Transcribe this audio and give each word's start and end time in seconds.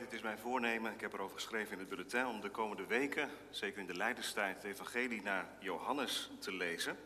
het 0.00 0.12
is 0.12 0.22
mijn 0.22 0.38
voornemen, 0.38 0.92
ik 0.92 1.00
heb 1.00 1.12
erover 1.12 1.36
geschreven 1.36 1.72
in 1.72 1.78
het 1.78 1.88
bulletin, 1.88 2.26
om 2.26 2.40
de 2.40 2.50
komende 2.50 2.86
weken, 2.86 3.30
zeker 3.50 3.80
in 3.80 3.86
de 3.86 3.96
Leiderstijd, 3.96 4.54
het 4.54 4.64
evangelie 4.64 5.22
naar 5.22 5.48
Johannes 5.58 6.30
te 6.38 6.52
lezen 6.52 6.96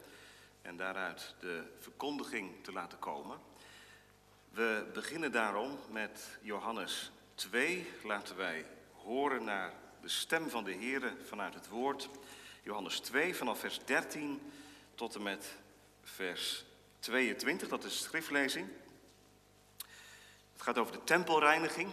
en 0.62 0.76
daaruit 0.76 1.34
de 1.40 1.62
verkondiging 1.78 2.64
te 2.64 2.72
laten 2.72 2.98
komen. 2.98 3.38
We 4.50 4.90
beginnen 4.92 5.32
daarom 5.32 5.78
met 5.90 6.38
Johannes 6.40 7.12
2. 7.34 7.86
Laten 8.02 8.36
wij 8.36 8.66
horen 8.92 9.44
naar 9.44 9.72
de 10.00 10.08
stem 10.08 10.50
van 10.50 10.64
de 10.64 10.72
Heer 10.72 11.14
vanuit 11.24 11.54
het 11.54 11.68
woord. 11.68 12.08
Johannes 12.62 13.00
2 13.00 13.34
vanaf 13.34 13.60
vers 13.60 13.80
13 13.84 14.52
tot 14.94 15.14
en 15.14 15.22
met 15.22 15.56
vers 16.02 16.64
22, 16.98 17.68
dat 17.68 17.84
is 17.84 18.02
schriftlezing. 18.02 18.68
Het 20.52 20.62
gaat 20.62 20.78
over 20.78 20.92
de 20.92 21.04
tempelreiniging. 21.04 21.90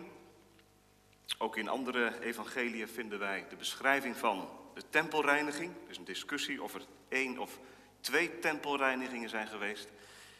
Ook 1.38 1.58
in 1.58 1.68
andere 1.68 2.22
evangeliën 2.22 2.88
vinden 2.88 3.20
wij 3.20 3.46
de 3.50 3.56
beschrijving 3.56 4.18
van 4.18 4.50
de 4.74 4.84
tempelreiniging. 4.90 5.74
Er 5.84 5.90
is 5.90 5.98
een 5.98 6.06
discussie 6.06 6.64
of 6.64 6.74
er 6.74 6.86
één 7.08 7.38
of 7.38 7.60
twee 8.02 8.40
tempelreinigingen 8.40 9.30
zijn 9.30 9.48
geweest 9.48 9.88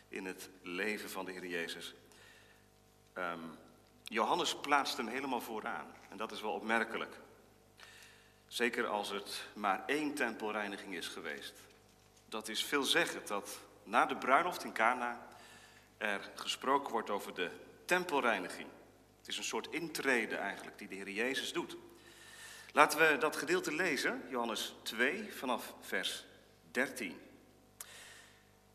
in 0.08 0.26
het 0.26 0.50
leven 0.62 1.10
van 1.10 1.26
de 1.26 1.32
Heer 1.32 1.46
Jezus. 1.46 1.94
Um, 3.18 3.58
Johannes 4.04 4.56
plaatst 4.56 4.98
hem 4.98 5.08
helemaal 5.08 5.42
vooraan 5.42 5.96
en 6.10 6.18
dat 6.18 6.32
is 6.32 6.42
wel 6.42 6.54
opmerkelijk. 6.54 7.16
Zeker 8.48 8.88
als 8.88 9.10
het 9.10 9.48
maar 9.54 9.84
één 9.86 10.14
tempelreiniging 10.14 10.96
is 10.96 11.08
geweest. 11.08 11.54
Dat 12.26 12.48
is 12.48 12.66
veelzeggend 12.66 13.28
dat 13.28 13.60
na 13.84 14.06
de 14.06 14.16
bruiloft 14.16 14.64
in 14.64 14.74
Cana 14.74 15.28
er 15.98 16.32
gesproken 16.36 16.92
wordt 16.92 17.10
over 17.10 17.34
de 17.34 17.52
tempelreiniging. 17.86 18.68
Het 19.24 19.32
is 19.32 19.38
een 19.38 19.44
soort 19.44 19.68
intrede 19.72 20.36
eigenlijk 20.36 20.78
die 20.78 20.88
de 20.88 20.96
Heer 20.96 21.10
Jezus 21.10 21.54
doet. 21.54 21.78
Laten 22.72 23.00
we 23.00 23.18
dat 23.18 23.36
gedeelte 23.36 23.74
lezen, 23.74 24.22
Johannes 24.30 24.76
2 24.82 25.34
vanaf 25.34 25.74
vers 25.82 26.26
13. 26.72 27.20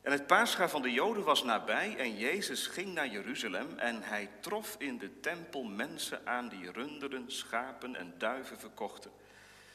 En 0.03 0.13
het 0.13 0.27
paascha 0.27 0.69
van 0.69 0.83
de 0.83 0.93
Joden 0.93 1.25
was 1.25 1.43
nabij 1.43 1.97
en 1.97 2.17
Jezus 2.17 2.67
ging 2.67 2.95
naar 2.95 3.09
Jeruzalem 3.09 3.79
en 3.79 4.03
hij 4.03 4.31
trof 4.41 4.75
in 4.79 4.99
de 4.99 5.21
tempel 5.21 5.65
mensen 5.65 6.27
aan 6.27 6.49
die 6.49 6.73
runderen, 6.73 7.33
schapen 7.33 7.97
en 7.97 8.15
duiven 8.19 8.59
verkochten 8.59 9.11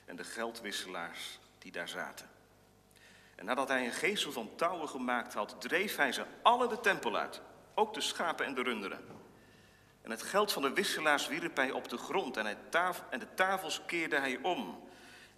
en 0.05 0.15
de 0.15 0.23
geldwisselaars 0.23 1.39
die 1.57 1.71
daar 1.71 1.89
zaten. 1.89 2.29
En 3.35 3.45
nadat 3.45 3.67
hij 3.67 3.85
een 3.85 3.91
geestel 3.91 4.31
van 4.31 4.55
touwen 4.55 4.89
gemaakt 4.89 5.33
had, 5.33 5.61
dreef 5.61 5.95
hij 5.95 6.11
ze 6.11 6.25
alle 6.41 6.67
de 6.67 6.79
tempel 6.79 7.17
uit, 7.17 7.41
ook 7.73 7.93
de 7.93 8.01
schapen 8.01 8.45
en 8.45 8.53
de 8.53 8.63
runderen. 8.63 9.22
En 10.03 10.11
het 10.11 10.23
geld 10.23 10.51
van 10.51 10.61
de 10.61 10.73
wisselaars 10.73 11.27
wierp 11.27 11.55
hij 11.55 11.71
op 11.71 11.89
de 11.89 11.97
grond 11.97 12.37
en, 12.37 12.45
en 13.09 13.19
de 13.19 13.33
tafels 13.33 13.81
keerde 13.85 14.19
hij 14.19 14.39
om. 14.41 14.89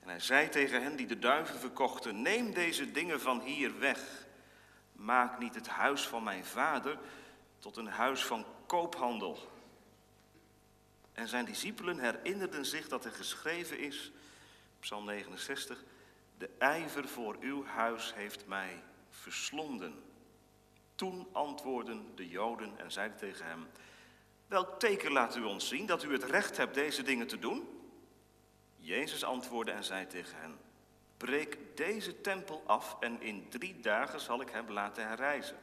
En 0.01 0.09
hij 0.09 0.19
zei 0.19 0.49
tegen 0.49 0.83
hen 0.83 0.95
die 0.95 1.07
de 1.07 1.19
duiven 1.19 1.59
verkochten, 1.59 2.21
neem 2.21 2.53
deze 2.53 2.91
dingen 2.91 3.21
van 3.21 3.41
hier 3.41 3.79
weg. 3.79 3.99
Maak 4.91 5.39
niet 5.39 5.55
het 5.55 5.67
huis 5.67 6.07
van 6.07 6.23
mijn 6.23 6.45
vader 6.45 6.97
tot 7.59 7.77
een 7.77 7.87
huis 7.87 8.25
van 8.25 8.45
koophandel. 8.65 9.51
En 11.13 11.27
zijn 11.27 11.45
discipelen 11.45 11.99
herinnerden 11.99 12.65
zich 12.65 12.87
dat 12.87 13.05
er 13.05 13.11
geschreven 13.11 13.79
is, 13.79 14.11
Psalm 14.79 15.05
69, 15.05 15.83
de 16.37 16.49
ijver 16.57 17.07
voor 17.07 17.37
uw 17.39 17.65
huis 17.65 18.13
heeft 18.13 18.47
mij 18.47 18.83
verslonden. 19.09 20.03
Toen 20.95 21.27
antwoordden 21.31 22.15
de 22.15 22.29
Joden 22.29 22.79
en 22.79 22.91
zeiden 22.91 23.17
tegen 23.17 23.45
hem, 23.45 23.67
Welk 24.47 24.79
teken 24.79 25.11
laat 25.11 25.35
u 25.35 25.43
ons 25.43 25.67
zien 25.67 25.85
dat 25.85 26.03
u 26.03 26.11
het 26.11 26.23
recht 26.23 26.57
hebt 26.57 26.73
deze 26.73 27.03
dingen 27.03 27.27
te 27.27 27.39
doen? 27.39 27.75
Jezus 28.77 29.23
antwoordde 29.23 29.71
en 29.71 29.83
zei 29.83 30.07
tegen 30.07 30.39
hen: 30.39 30.57
Breek 31.17 31.57
deze 31.75 32.21
tempel 32.21 32.63
af 32.65 32.97
en 32.99 33.21
in 33.21 33.49
drie 33.49 33.79
dagen 33.79 34.19
zal 34.19 34.41
ik 34.41 34.49
hem 34.49 34.71
laten 34.71 35.07
herrijzen. 35.07 35.57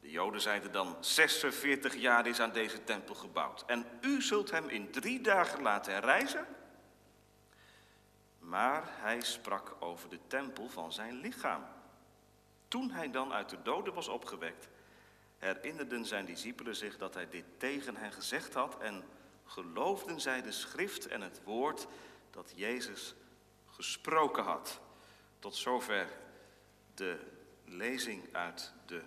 De 0.00 0.10
Joden 0.10 0.40
zeiden 0.40 0.72
dan: 0.72 0.96
46 1.00 1.94
jaar 1.94 2.26
is 2.26 2.40
aan 2.40 2.52
deze 2.52 2.84
tempel 2.84 3.14
gebouwd 3.14 3.64
en 3.66 3.86
u 4.00 4.22
zult 4.22 4.50
hem 4.50 4.68
in 4.68 4.90
drie 4.90 5.20
dagen 5.20 5.62
laten 5.62 5.92
herrijzen? 5.92 6.46
Maar 8.38 8.82
hij 8.86 9.20
sprak 9.20 9.76
over 9.78 10.08
de 10.08 10.18
tempel 10.26 10.68
van 10.68 10.92
zijn 10.92 11.14
lichaam. 11.14 11.64
Toen 12.68 12.90
hij 12.90 13.10
dan 13.10 13.32
uit 13.32 13.48
de 13.48 13.62
doden 13.62 13.94
was 13.94 14.08
opgewekt, 14.08 14.68
herinnerden 15.42 16.04
zijn 16.04 16.24
discipelen 16.24 16.76
zich 16.76 16.98
dat 16.98 17.14
hij 17.14 17.28
dit 17.28 17.44
tegen 17.56 17.96
hen 17.96 18.12
gezegd 18.12 18.54
had 18.54 18.78
en 18.78 19.04
geloofden 19.44 20.20
zij 20.20 20.42
de 20.42 20.52
schrift 20.52 21.06
en 21.06 21.20
het 21.20 21.40
woord 21.44 21.86
dat 22.30 22.52
Jezus 22.54 23.14
gesproken 23.66 24.44
had. 24.44 24.80
Tot 25.38 25.56
zover 25.56 26.08
de 26.94 27.18
lezing 27.64 28.34
uit 28.34 28.72
de 28.86 29.02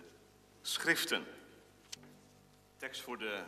schriften. 0.62 1.24
Tekst 2.76 3.00
voor 3.02 3.18
de 3.18 3.42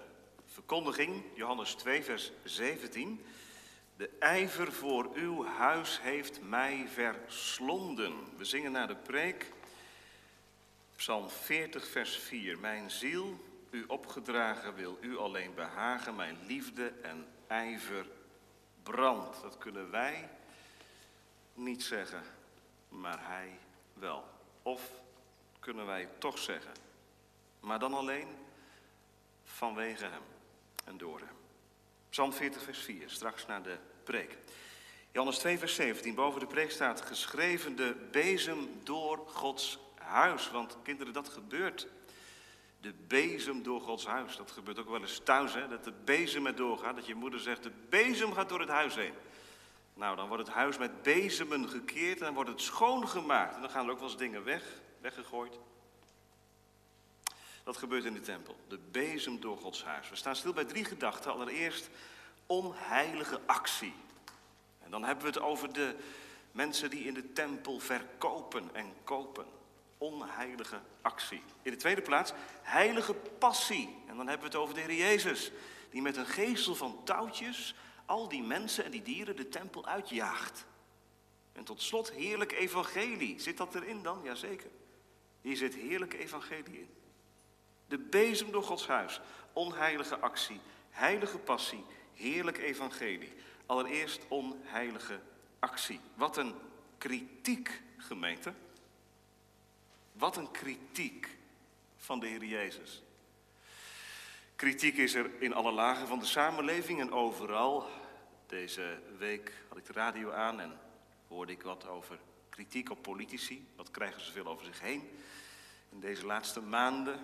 verkondiging, 0.45 1.25
Johannes 1.35 1.75
2, 1.75 2.05
vers 2.05 2.33
17. 2.45 3.25
De 3.97 4.11
ijver 4.19 4.73
voor 4.73 5.11
uw 5.15 5.45
huis 5.45 6.01
heeft 6.01 6.41
mij 6.41 6.87
verslonden. 6.89 8.37
We 8.37 8.45
zingen 8.45 8.73
naar 8.73 8.89
de 8.89 8.97
preek. 8.97 9.53
Psalm 10.99 11.29
40, 11.29 11.87
vers 11.87 12.17
4. 12.17 12.59
Mijn 12.59 12.91
ziel, 12.91 13.45
u 13.71 13.85
opgedragen, 13.87 14.75
wil 14.75 14.99
u 15.01 15.19
alleen 15.19 15.55
behagen. 15.55 16.17
Mijn 16.17 16.39
liefde 16.47 16.93
en 17.03 17.27
ijver 17.47 18.07
brandt. 18.83 19.43
Dat 19.43 19.59
kunnen 19.59 19.91
wij 19.91 20.29
niet 21.55 21.83
zeggen, 21.83 22.23
maar 22.89 23.19
hij 23.27 23.59
wel. 23.95 24.25
Of 24.63 24.91
kunnen 25.61 25.87
wij 25.87 26.09
toch 26.19 26.39
zeggen, 26.39 26.73
maar 27.61 27.79
dan 27.79 27.95
alleen 27.95 28.29
vanwege 29.45 30.05
hem 30.05 30.23
en 30.85 30.99
door 30.99 31.19
hem. 31.19 31.37
Psalm 32.11 32.33
40, 32.33 32.63
vers 32.63 32.79
4, 32.79 33.11
straks 33.11 33.47
naar 33.47 33.63
de 33.63 33.79
preek. 34.05 34.39
Johannes 35.13 35.39
2, 35.39 35.59
vers 35.59 35.75
17, 35.75 36.15
boven 36.15 36.41
de 36.41 36.47
preek 36.47 36.71
staat 36.71 37.01
geschreven 37.01 37.77
de 37.77 38.09
bezem 38.11 38.81
door 38.85 39.19
Gods 39.29 39.79
huis. 40.09 40.51
Want 40.51 40.77
kinderen, 40.83 41.13
dat 41.13 41.29
gebeurt. 41.29 41.87
De 42.81 42.95
bezem 43.07 43.63
door 43.63 43.81
Gods 43.81 44.07
huis. 44.07 44.37
Dat 44.37 44.51
gebeurt 44.51 44.79
ook 44.79 44.89
wel 44.89 45.01
eens 45.01 45.21
thuis, 45.25 45.55
hè? 45.55 45.69
dat 45.69 45.85
de 45.85 45.93
bezem 46.05 46.47
er 46.47 46.57
doorgaat. 46.57 46.97
Dat 46.97 47.07
je 47.07 47.15
moeder 47.15 47.41
zegt, 47.41 47.63
de 47.63 47.73
bezem 47.89 48.33
gaat 48.33 48.49
door 48.49 48.61
het 48.61 48.69
huis 48.69 48.95
heen. 48.95 49.15
Nou, 49.95 50.17
dan 50.17 50.29
wordt 50.29 50.47
het 50.47 50.55
huis 50.55 50.79
met 50.79 51.03
bezemen 51.03 51.69
gekeerd 51.69 52.19
en 52.19 52.25
dan 52.25 52.35
wordt 52.35 52.51
het 52.51 52.61
schoongemaakt. 52.61 53.55
En 53.55 53.61
dan 53.61 53.71
gaan 53.71 53.85
er 53.85 53.93
ook 53.93 53.99
wel 53.99 54.09
eens 54.09 54.19
dingen 54.19 54.45
weg, 54.45 54.63
weggegooid. 55.01 55.59
Dat 57.65 57.77
gebeurt 57.77 58.05
in 58.05 58.15
de 58.15 58.21
tempel. 58.21 58.57
De 58.69 58.79
bezem 58.91 59.41
door 59.41 59.57
Gods 59.59 59.85
huis. 59.85 60.09
We 60.09 60.17
staan 60.17 60.37
stil 60.37 60.53
bij 60.53 60.65
drie 60.65 60.85
gedachten. 60.85 61.33
Allereerst 61.33 61.91
onheilige 62.47 63.41
actie. 63.47 63.95
En 64.85 64.91
dan 64.91 65.05
hebben 65.05 65.25
we 65.25 65.31
het 65.31 65.41
over 65.41 65.73
de 65.73 65.97
mensen 66.53 66.91
die 66.91 67.05
in 67.05 67.15
de 67.15 67.33
tempel 67.33 67.79
verkopen 67.79 68.69
en 68.73 68.95
kopen 69.05 69.47
onheilige 69.99 70.81
actie. 71.03 71.43
In 71.63 71.71
de 71.71 71.77
tweede 71.77 72.03
plaats, 72.03 72.33
heilige 72.63 73.15
passie. 73.15 73.97
En 74.07 74.17
dan 74.17 74.29
hebben 74.29 74.51
we 74.51 74.57
het 74.57 74.63
over 74.63 74.75
de 74.75 74.81
Heer 74.81 74.95
Jezus, 74.95 75.51
die 75.91 76.03
met 76.03 76.17
een 76.17 76.27
geestel 76.27 76.75
van 76.75 77.01
touwtjes 77.05 77.75
al 78.07 78.29
die 78.29 78.43
mensen 78.43 78.85
en 78.85 78.91
die 78.91 79.03
dieren 79.03 79.37
de 79.37 79.49
tempel 79.49 79.87
uitjaagt. 79.87 80.67
En 81.53 81.65
tot 81.65 81.83
slot, 81.83 82.11
heerlijk 82.13 82.53
evangelie. 82.53 83.41
Zit 83.41 83.57
dat 83.57 83.75
erin 83.75 84.03
dan? 84.03 84.21
Jazeker. 84.23 84.71
Hier 85.41 85.57
zit 85.57 85.75
heerlijk 85.75 86.13
evangelie 86.13 86.79
in. 86.79 86.89
De 87.87 87.99
bezem 87.99 88.51
door 88.51 88.63
Gods 88.63 88.87
huis, 88.87 89.21
onheilige 89.53 90.19
actie, 90.19 90.61
heilige 90.91 91.39
passie, 91.39 91.85
heerlijk 92.15 92.59
evangelie. 92.59 93.33
Allereerst 93.67 94.21
onheilige 94.29 95.21
actie. 95.59 96.01
Wat 96.15 96.37
een 96.37 96.55
kritiek, 96.99 97.83
gemeente. 97.97 98.53
Wat 100.19 100.37
een 100.37 100.51
kritiek 100.51 101.37
van 101.97 102.21
de 102.21 102.27
Heer 102.27 102.45
Jezus. 102.45 103.03
Kritiek 104.57 104.97
is 104.97 105.15
er 105.15 105.31
in 105.39 105.55
alle 105.55 105.73
lagen 105.73 106.07
van 106.07 106.19
de 106.19 106.25
samenleving 106.25 107.01
en 107.01 107.13
overal. 107.13 107.89
Deze 108.47 109.01
week 109.19 109.53
had 109.69 109.79
ik 109.79 109.87
de 109.87 109.93
radio 109.93 110.31
aan 110.31 110.61
en 110.61 110.79
hoorde 111.29 111.53
ik 111.53 111.63
wat 111.63 111.87
over 111.87 112.19
kritiek 112.49 112.91
op 112.91 113.03
politici. 113.03 113.67
Wat 113.77 113.91
krijgen 113.91 114.21
ze 114.21 114.33
veel 114.33 114.47
over 114.47 114.65
zich 114.65 114.81
heen 114.81 115.11
in 115.91 116.01
deze 116.01 116.27
laatste 116.27 116.61
maanden? 116.61 117.21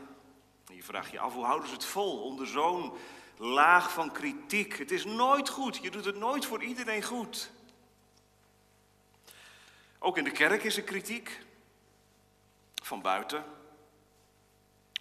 En 0.69 0.75
je 0.75 0.83
vraagt 0.83 1.11
je 1.11 1.19
af, 1.19 1.33
hoe 1.33 1.45
houden 1.45 1.69
ze 1.69 1.75
het 1.75 1.85
vol 1.85 2.23
onder 2.23 2.47
zo'n 2.47 2.93
laag 3.37 3.93
van 3.93 4.13
kritiek? 4.13 4.79
Het 4.79 4.91
is 4.91 5.05
nooit 5.05 5.49
goed, 5.49 5.77
je 5.83 5.91
doet 5.91 6.05
het 6.05 6.17
nooit 6.17 6.47
voor 6.47 6.63
iedereen 6.63 7.03
goed. 7.03 7.51
Ook 9.99 10.19
in 10.19 10.25
de 10.25 10.31
kerk 10.31 10.65
is 10.65 10.77
er 10.77 10.83
kritiek. 10.83 11.41
Van 12.85 13.03
buiten, 13.03 13.45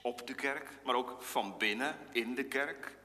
op 0.01 0.27
de 0.27 0.33
kerk, 0.33 0.69
maar 0.83 0.95
ook 0.95 1.21
van 1.21 1.57
binnen, 1.57 1.97
in 2.11 2.35
de 2.35 2.45
kerk. 2.45 2.95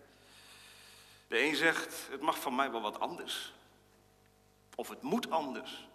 De 1.28 1.38
een 1.38 1.56
zegt, 1.56 2.08
het 2.10 2.20
mag 2.20 2.40
van 2.40 2.54
mij 2.54 2.70
wel 2.70 2.80
wat 2.80 3.00
anders. 3.00 3.54
Of 4.74 4.88
het 4.88 5.02
moet 5.02 5.30
anders. 5.30 5.88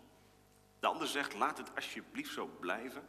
De 0.80 0.88
ander 0.88 1.08
zegt, 1.08 1.34
laat 1.34 1.58
het 1.58 1.76
alsjeblieft 1.76 2.34
zo 2.34 2.46
blijven. 2.60 3.08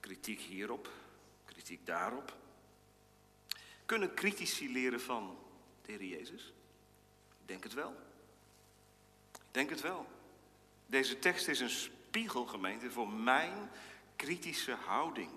Kritiek 0.00 0.40
hierop, 0.40 0.90
kritiek 1.44 1.86
daarop. 1.86 2.36
Kunnen 3.86 4.14
critici 4.14 4.72
leren 4.72 5.00
van 5.00 5.38
de 5.82 5.92
Heer 5.92 6.04
Jezus? 6.04 6.52
Ik 7.40 7.48
denk 7.48 7.62
het 7.62 7.74
wel. 7.74 7.96
Ik 9.32 9.50
denk 9.50 9.70
het 9.70 9.80
wel. 9.80 10.06
Deze 10.86 11.18
tekst 11.18 11.48
is 11.48 11.60
een 11.60 11.92
spiegel, 12.14 12.46
gemeente, 12.46 12.90
voor 12.90 13.08
mijn 13.08 13.70
kritische 14.16 14.74
houding. 14.86 15.30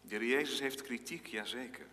De 0.00 0.26
Jezus 0.26 0.60
heeft 0.60 0.82
kritiek, 0.82 1.26
jazeker. 1.26 1.86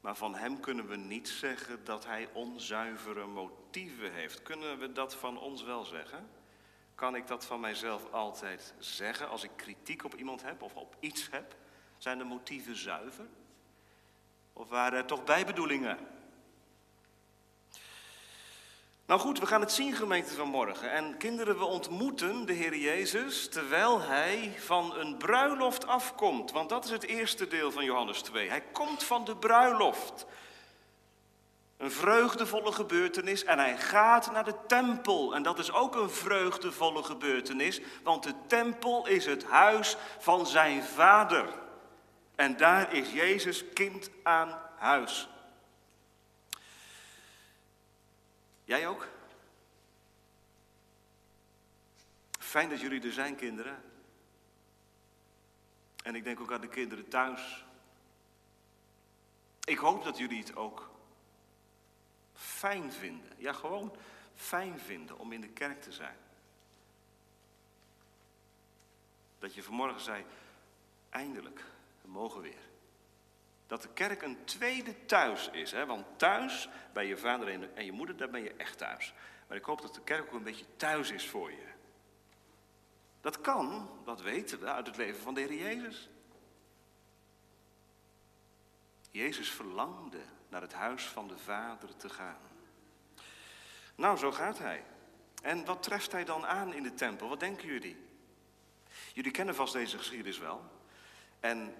Maar 0.00 0.16
van 0.16 0.34
hem 0.34 0.60
kunnen 0.60 0.88
we 0.88 0.96
niet 0.96 1.28
zeggen 1.28 1.84
dat 1.84 2.06
hij 2.06 2.28
onzuivere 2.32 3.26
motieven 3.26 4.12
heeft. 4.12 4.42
Kunnen 4.42 4.78
we 4.78 4.92
dat 4.92 5.14
van 5.14 5.38
ons 5.38 5.62
wel 5.62 5.84
zeggen? 5.84 6.28
Kan 6.94 7.14
ik 7.14 7.26
dat 7.26 7.44
van 7.44 7.60
mijzelf 7.60 8.12
altijd 8.12 8.74
zeggen 8.78 9.28
als 9.28 9.42
ik 9.42 9.50
kritiek 9.56 10.04
op 10.04 10.14
iemand 10.14 10.42
heb 10.42 10.62
of 10.62 10.74
op 10.74 10.96
iets 11.00 11.30
heb? 11.30 11.56
Zijn 11.98 12.18
de 12.18 12.24
motieven 12.24 12.76
zuiver? 12.76 13.26
Of 14.52 14.68
waren 14.68 14.98
er 14.98 15.06
toch 15.06 15.24
bijbedoelingen? 15.24 16.15
Nou 19.06 19.20
goed, 19.20 19.38
we 19.38 19.46
gaan 19.46 19.60
het 19.60 19.72
zien 19.72 19.94
gemeente 19.94 20.34
van 20.34 20.48
morgen. 20.48 20.92
En 20.92 21.16
kinderen, 21.16 21.58
we 21.58 21.64
ontmoeten 21.64 22.46
de 22.46 22.52
Heer 22.52 22.76
Jezus 22.76 23.48
terwijl 23.48 24.00
hij 24.00 24.52
van 24.58 24.96
een 24.96 25.16
bruiloft 25.16 25.86
afkomt. 25.86 26.52
Want 26.52 26.68
dat 26.68 26.84
is 26.84 26.90
het 26.90 27.04
eerste 27.04 27.46
deel 27.46 27.72
van 27.72 27.84
Johannes 27.84 28.22
2. 28.22 28.48
Hij 28.48 28.62
komt 28.72 29.02
van 29.02 29.24
de 29.24 29.36
bruiloft. 29.36 30.26
Een 31.76 31.90
vreugdevolle 31.90 32.72
gebeurtenis 32.72 33.44
en 33.44 33.58
hij 33.58 33.78
gaat 33.78 34.32
naar 34.32 34.44
de 34.44 34.54
tempel. 34.66 35.34
En 35.34 35.42
dat 35.42 35.58
is 35.58 35.72
ook 35.72 35.94
een 35.94 36.10
vreugdevolle 36.10 37.02
gebeurtenis, 37.02 37.80
want 38.02 38.22
de 38.22 38.34
tempel 38.46 39.06
is 39.06 39.26
het 39.26 39.44
huis 39.44 39.96
van 40.18 40.46
zijn 40.46 40.82
vader. 40.82 41.48
En 42.34 42.56
daar 42.56 42.92
is 42.92 43.12
Jezus 43.12 43.64
kind 43.72 44.10
aan 44.22 44.58
huis. 44.76 45.28
Jij 48.66 48.88
ook? 48.88 49.08
Fijn 52.38 52.68
dat 52.68 52.80
jullie 52.80 53.02
er 53.02 53.12
zijn, 53.12 53.36
kinderen. 53.36 53.82
En 56.02 56.14
ik 56.14 56.24
denk 56.24 56.40
ook 56.40 56.52
aan 56.52 56.60
de 56.60 56.68
kinderen 56.68 57.08
thuis. 57.08 57.64
Ik 59.64 59.78
hoop 59.78 60.04
dat 60.04 60.18
jullie 60.18 60.38
het 60.38 60.56
ook 60.56 60.90
fijn 62.34 62.92
vinden. 62.92 63.32
Ja, 63.36 63.52
gewoon 63.52 63.96
fijn 64.34 64.78
vinden 64.78 65.18
om 65.18 65.32
in 65.32 65.40
de 65.40 65.48
kerk 65.48 65.82
te 65.82 65.92
zijn. 65.92 66.16
Dat 69.38 69.54
je 69.54 69.62
vanmorgen 69.62 70.00
zei, 70.00 70.24
eindelijk, 71.10 71.64
we 72.02 72.08
mogen 72.08 72.40
weer. 72.40 72.65
Dat 73.66 73.82
de 73.82 73.88
kerk 73.94 74.22
een 74.22 74.44
tweede 74.44 75.06
thuis 75.06 75.50
is. 75.50 75.72
Hè? 75.72 75.86
Want 75.86 76.06
thuis, 76.16 76.68
bij 76.92 77.06
je 77.06 77.16
vader 77.16 77.68
en 77.74 77.84
je 77.84 77.92
moeder, 77.92 78.16
daar 78.16 78.30
ben 78.30 78.42
je 78.42 78.54
echt 78.56 78.78
thuis. 78.78 79.14
Maar 79.48 79.56
ik 79.56 79.64
hoop 79.64 79.82
dat 79.82 79.94
de 79.94 80.02
kerk 80.02 80.26
ook 80.26 80.32
een 80.32 80.42
beetje 80.42 80.76
thuis 80.76 81.10
is 81.10 81.28
voor 81.28 81.50
je. 81.50 81.66
Dat 83.20 83.40
kan, 83.40 83.90
dat 84.04 84.20
weten 84.22 84.60
we 84.60 84.66
uit 84.66 84.86
het 84.86 84.96
leven 84.96 85.20
van 85.20 85.34
de 85.34 85.40
Heer 85.40 85.54
Jezus. 85.54 86.08
Jezus 89.10 89.50
verlangde 89.50 90.20
naar 90.48 90.60
het 90.60 90.72
huis 90.72 91.04
van 91.04 91.28
de 91.28 91.38
Vader 91.38 91.96
te 91.96 92.08
gaan. 92.08 92.40
Nou, 93.94 94.16
zo 94.16 94.32
gaat 94.32 94.58
hij. 94.58 94.84
En 95.42 95.64
wat 95.64 95.82
treft 95.82 96.12
hij 96.12 96.24
dan 96.24 96.46
aan 96.46 96.74
in 96.74 96.82
de 96.82 96.94
tempel? 96.94 97.28
Wat 97.28 97.40
denken 97.40 97.68
jullie? 97.68 97.96
Jullie 99.12 99.30
kennen 99.30 99.54
vast 99.54 99.72
deze 99.72 99.98
geschiedenis 99.98 100.38
wel. 100.38 100.64
En 101.40 101.74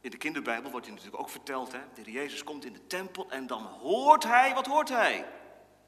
in 0.00 0.10
de 0.10 0.16
kinderbijbel 0.16 0.70
wordt 0.70 0.86
je 0.86 0.92
natuurlijk 0.92 1.20
ook 1.20 1.30
verteld, 1.30 1.72
hè? 1.72 1.80
De 2.02 2.12
Jezus 2.12 2.44
komt 2.44 2.64
in 2.64 2.72
de 2.72 2.86
tempel 2.86 3.30
en 3.30 3.46
dan 3.46 3.62
hoort 3.62 4.24
hij, 4.24 4.54
wat 4.54 4.66
hoort 4.66 4.88
hij? 4.88 5.26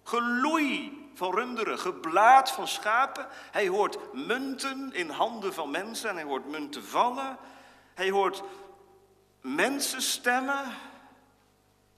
Geloei 0.02 0.98
van 1.14 1.34
runderen, 1.34 1.78
geblaad 1.78 2.50
van 2.50 2.68
schapen. 2.68 3.26
Hij 3.30 3.68
hoort 3.68 4.12
munten 4.12 4.92
in 4.92 5.08
handen 5.08 5.54
van 5.54 5.70
mensen 5.70 6.10
en 6.10 6.14
hij 6.14 6.24
hoort 6.24 6.48
munten 6.48 6.84
vallen. 6.84 7.38
Hij 7.94 8.10
hoort 8.10 8.42
mensen 9.40 10.02
stemmen. 10.02 10.64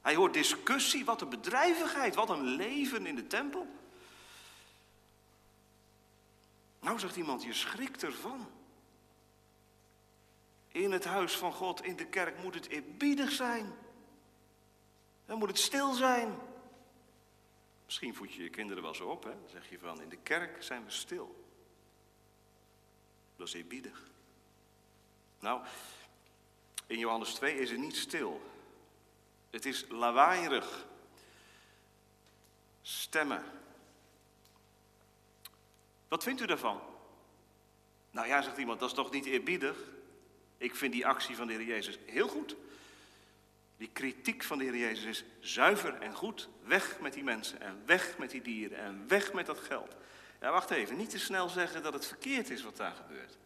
Hij 0.00 0.14
hoort 0.14 0.34
discussie, 0.34 1.04
wat 1.04 1.20
een 1.20 1.28
bedrijvigheid, 1.28 2.14
wat 2.14 2.30
een 2.30 2.42
leven 2.42 3.06
in 3.06 3.14
de 3.14 3.26
tempel. 3.26 3.66
Nou 6.80 6.98
zegt 6.98 7.16
iemand, 7.16 7.42
je 7.42 7.52
schrikt 7.52 8.02
ervan. 8.02 8.46
In 10.72 10.92
het 10.92 11.04
huis 11.04 11.36
van 11.36 11.52
God, 11.52 11.84
in 11.84 11.96
de 11.96 12.06
kerk, 12.06 12.42
moet 12.42 12.54
het 12.54 12.68
eerbiedig 12.68 13.30
zijn. 13.30 13.74
Dan 15.26 15.38
moet 15.38 15.48
het 15.48 15.58
stil 15.58 15.92
zijn. 15.92 16.38
Misschien 17.84 18.14
voed 18.14 18.32
je 18.32 18.42
je 18.42 18.50
kinderen 18.50 18.82
wel 18.82 18.94
zo 18.94 19.08
op, 19.08 19.24
hè? 19.24 19.30
Dan 19.30 19.50
zeg 19.50 19.70
je 19.70 19.78
van, 19.78 20.00
in 20.00 20.08
de 20.08 20.16
kerk 20.22 20.62
zijn 20.62 20.84
we 20.84 20.90
stil. 20.90 21.44
Dat 23.36 23.46
is 23.46 23.54
eerbiedig. 23.54 24.10
Nou, 25.40 25.62
in 26.86 26.98
Johannes 26.98 27.34
2 27.34 27.54
is 27.54 27.70
het 27.70 27.78
niet 27.78 27.96
stil. 27.96 28.40
Het 29.50 29.66
is 29.66 29.84
lawaaierig. 29.88 30.86
Stemmen. 32.82 33.44
Wat 36.08 36.22
vindt 36.22 36.40
u 36.40 36.46
daarvan? 36.46 36.80
Nou 38.10 38.26
ja, 38.26 38.42
zegt 38.42 38.58
iemand, 38.58 38.80
dat 38.80 38.88
is 38.88 38.94
toch 38.94 39.10
niet 39.10 39.26
eerbiedig? 39.26 39.76
Ik 40.62 40.74
vind 40.74 40.92
die 40.92 41.06
actie 41.06 41.36
van 41.36 41.46
de 41.46 41.52
Heer 41.52 41.66
Jezus 41.66 41.98
heel 42.06 42.28
goed. 42.28 42.56
Die 43.76 43.90
kritiek 43.92 44.42
van 44.42 44.58
de 44.58 44.64
Heer 44.64 44.76
Jezus 44.76 45.04
is 45.04 45.24
zuiver 45.40 45.94
en 45.94 46.14
goed. 46.14 46.48
Weg 46.64 47.00
met 47.00 47.12
die 47.12 47.24
mensen 47.24 47.60
en 47.60 47.82
weg 47.86 48.18
met 48.18 48.30
die 48.30 48.42
dieren 48.42 48.78
en 48.78 49.04
weg 49.08 49.32
met 49.32 49.46
dat 49.46 49.58
geld. 49.58 49.96
Ja, 50.40 50.50
wacht 50.50 50.70
even, 50.70 50.96
niet 50.96 51.10
te 51.10 51.18
snel 51.18 51.48
zeggen 51.48 51.82
dat 51.82 51.92
het 51.92 52.06
verkeerd 52.06 52.50
is 52.50 52.62
wat 52.62 52.76
daar 52.76 52.94
gebeurt. 52.94 53.38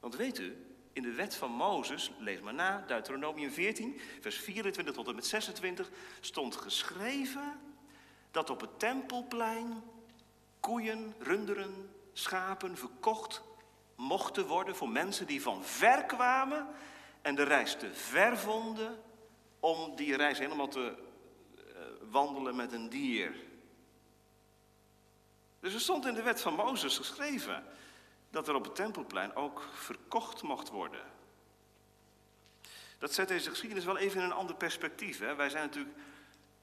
Want 0.00 0.16
weet 0.16 0.38
u, 0.38 0.56
in 0.92 1.02
de 1.02 1.12
wet 1.12 1.34
van 1.34 1.50
Mozes, 1.50 2.12
lees 2.18 2.40
maar 2.40 2.54
na, 2.54 2.84
Deuteronomium 2.86 3.50
14, 3.50 4.00
vers 4.20 4.36
24 4.36 4.94
tot 4.94 5.08
en 5.08 5.14
met 5.14 5.26
26, 5.26 5.90
stond 6.20 6.56
geschreven 6.56 7.60
dat 8.30 8.50
op 8.50 8.60
het 8.60 8.78
tempelplein 8.78 9.82
koeien, 10.60 11.14
runderen, 11.18 11.90
schapen 12.12 12.76
verkocht 12.76 13.42
mochten 13.96 14.46
worden 14.46 14.76
voor 14.76 14.88
mensen 14.88 15.26
die 15.26 15.42
van 15.42 15.64
ver 15.64 16.04
kwamen 16.04 16.66
en 17.22 17.34
de 17.34 17.42
reis 17.42 17.76
te 17.76 17.94
ver 17.94 18.38
vonden 18.38 19.02
om 19.60 19.96
die 19.96 20.16
reis 20.16 20.38
helemaal 20.38 20.68
te 20.68 20.94
eh, 21.56 21.62
wandelen 22.10 22.56
met 22.56 22.72
een 22.72 22.88
dier. 22.88 23.34
Dus 25.60 25.74
er 25.74 25.80
stond 25.80 26.06
in 26.06 26.14
de 26.14 26.22
wet 26.22 26.40
van 26.40 26.54
Mozes 26.54 26.96
geschreven 26.96 27.64
dat 28.30 28.48
er 28.48 28.54
op 28.54 28.64
het 28.64 28.74
tempelplein 28.74 29.34
ook 29.34 29.68
verkocht 29.72 30.42
mocht 30.42 30.68
worden. 30.68 31.14
Dat 32.98 33.14
zet 33.14 33.28
deze 33.28 33.50
geschiedenis 33.50 33.84
wel 33.84 33.98
even 33.98 34.18
in 34.20 34.24
een 34.24 34.32
ander 34.32 34.56
perspectief. 34.56 35.18
Hè? 35.18 35.34
Wij 35.34 35.50
zijn 35.50 35.64
natuurlijk 35.64 35.96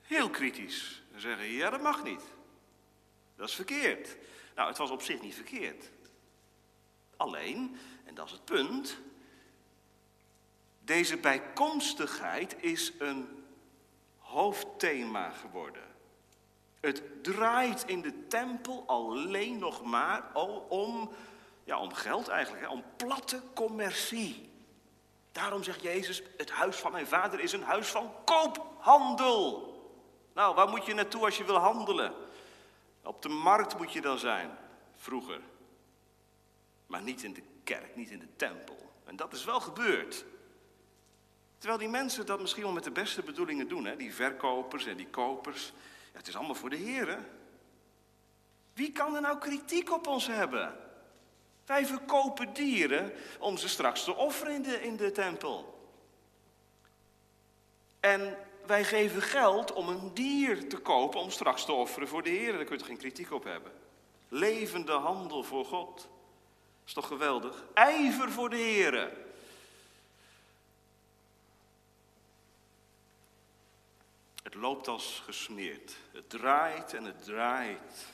heel 0.01 0.29
kritisch. 0.29 1.03
We 1.11 1.19
zeggen, 1.19 1.45
ja 1.45 1.69
dat 1.69 1.81
mag 1.81 2.03
niet. 2.03 2.23
Dat 3.35 3.47
is 3.47 3.55
verkeerd. 3.55 4.17
Nou, 4.55 4.67
het 4.67 4.77
was 4.77 4.89
op 4.89 5.01
zich 5.01 5.21
niet 5.21 5.35
verkeerd. 5.35 5.91
Alleen, 7.17 7.77
en 8.05 8.15
dat 8.15 8.25
is 8.25 8.31
het 8.31 8.45
punt, 8.45 8.97
deze 10.79 11.17
bijkomstigheid 11.17 12.55
is 12.59 12.91
een 12.99 13.45
hoofdthema 14.17 15.29
geworden. 15.29 15.83
Het 16.79 17.23
draait 17.23 17.83
in 17.85 18.01
de 18.01 18.27
tempel 18.27 18.83
alleen 18.87 19.57
nog 19.57 19.83
maar 19.83 20.23
om, 20.67 21.11
ja, 21.63 21.79
om 21.79 21.93
geld 21.93 22.27
eigenlijk, 22.27 22.69
om 22.69 22.83
platte 22.95 23.41
commercie. 23.53 24.49
Daarom 25.31 25.63
zegt 25.63 25.81
Jezus, 25.81 26.21
het 26.37 26.51
huis 26.51 26.75
van 26.75 26.91
mijn 26.91 27.07
vader 27.07 27.39
is 27.39 27.51
een 27.51 27.63
huis 27.63 27.87
van 27.87 28.11
koophandel. 28.25 29.71
Nou, 30.33 30.55
waar 30.55 30.69
moet 30.69 30.85
je 30.85 30.93
naartoe 30.93 31.25
als 31.25 31.37
je 31.37 31.43
wil 31.43 31.57
handelen? 31.57 32.13
Op 33.03 33.21
de 33.21 33.29
markt 33.29 33.77
moet 33.77 33.93
je 33.93 34.01
dan 34.01 34.19
zijn, 34.19 34.57
vroeger. 34.95 35.39
Maar 36.93 37.01
niet 37.01 37.23
in 37.23 37.33
de 37.33 37.43
kerk, 37.63 37.95
niet 37.95 38.09
in 38.09 38.19
de 38.19 38.35
tempel. 38.35 38.91
En 39.05 39.15
dat 39.15 39.33
is 39.33 39.43
wel 39.45 39.59
gebeurd. 39.59 40.25
Terwijl 41.57 41.79
die 41.79 41.89
mensen 41.89 42.25
dat 42.25 42.41
misschien 42.41 42.63
wel 42.63 42.71
met 42.71 42.83
de 42.83 42.91
beste 42.91 43.21
bedoelingen 43.21 43.67
doen, 43.67 43.85
hè? 43.85 43.95
die 43.95 44.13
verkopers 44.13 44.85
en 44.85 44.97
die 44.97 45.07
kopers. 45.07 45.73
Ja, 46.11 46.17
het 46.17 46.27
is 46.27 46.35
allemaal 46.35 46.55
voor 46.55 46.69
de 46.69 46.75
Heer. 46.75 47.25
Wie 48.73 48.91
kan 48.91 49.15
er 49.15 49.21
nou 49.21 49.37
kritiek 49.37 49.91
op 49.91 50.07
ons 50.07 50.27
hebben? 50.27 50.75
Wij 51.65 51.85
verkopen 51.85 52.53
dieren 52.53 53.13
om 53.39 53.57
ze 53.57 53.67
straks 53.67 54.03
te 54.03 54.15
offeren 54.15 54.81
in 54.81 54.95
de, 54.95 55.11
tempel. 55.11 55.89
En 57.99 58.37
wij 58.65 58.83
geven 58.83 59.21
geld 59.21 59.73
om 59.73 59.87
een 59.87 60.13
dier 60.13 60.69
te 60.69 60.77
kopen 60.77 61.19
om 61.19 61.29
straks 61.29 61.65
te 61.65 61.71
offeren 61.71 62.07
voor 62.07 62.23
de 62.23 62.29
Heer. 62.29 62.53
Daar 62.53 62.65
kun 62.65 62.77
je 62.77 62.83
geen 62.83 62.97
kritiek 62.97 63.31
op 63.31 63.43
hebben. 63.43 63.71
Levende 64.27 64.91
handel 64.91 65.43
voor 65.43 65.65
God. 65.65 66.11
Is 66.85 66.93
toch 66.93 67.07
geweldig? 67.07 67.63
Ijver 67.73 68.31
voor 68.31 68.49
de 68.49 68.55
Heer. 68.55 69.11
Het 74.43 74.53
loopt 74.53 74.87
als 74.87 75.21
gesmeerd. 75.25 75.95
Het 76.11 76.29
draait 76.29 76.93
en 76.93 77.03
het 77.03 77.23
draait. 77.23 78.05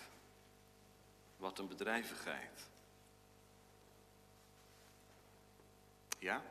Wat 1.37 1.59
een 1.59 1.67
bedrijvigheid. 1.67 2.67
Ja? 6.19 6.43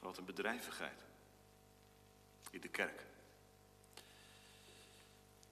Wat 0.00 0.18
een 0.18 0.24
bedrijvigheid. 0.24 1.02
In 2.50 2.60
de 2.60 2.68
kerk. 2.68 3.02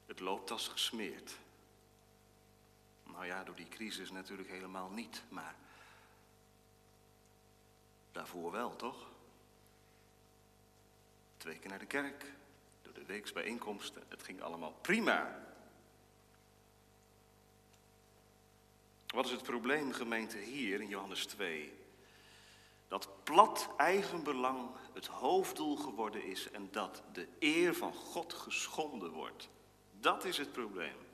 Het 0.06 0.20
loopt 0.20 0.50
als 0.50 0.68
gesmeerd. 0.68 1.36
Nou 3.12 3.26
ja, 3.26 3.44
door 3.44 3.54
die 3.54 3.68
crisis 3.68 4.10
natuurlijk 4.10 4.48
helemaal 4.48 4.90
niet, 4.90 5.22
maar 5.28 5.54
daarvoor 8.12 8.52
wel, 8.52 8.76
toch? 8.76 9.06
Twee 11.36 11.58
keer 11.58 11.70
naar 11.70 11.78
de 11.78 11.86
kerk, 11.86 12.32
door 12.82 12.92
de 12.92 13.04
weeksbijeenkomsten, 13.04 14.02
het 14.08 14.22
ging 14.22 14.42
allemaal 14.42 14.72
prima. 14.72 15.46
Wat 19.06 19.24
is 19.24 19.30
het 19.30 19.42
probleem, 19.42 19.92
gemeente, 19.92 20.38
hier 20.38 20.80
in 20.80 20.88
Johannes 20.88 21.26
2? 21.26 21.72
Dat 22.88 23.08
plat 23.24 23.68
eigenbelang 23.76 24.70
het 24.92 25.06
hoofddoel 25.06 25.76
geworden 25.76 26.24
is 26.24 26.50
en 26.50 26.68
dat 26.70 27.02
de 27.12 27.28
eer 27.38 27.74
van 27.74 27.92
God 27.92 28.32
geschonden 28.32 29.10
wordt. 29.10 29.48
Dat 30.00 30.24
is 30.24 30.36
het 30.36 30.52
probleem. 30.52 31.07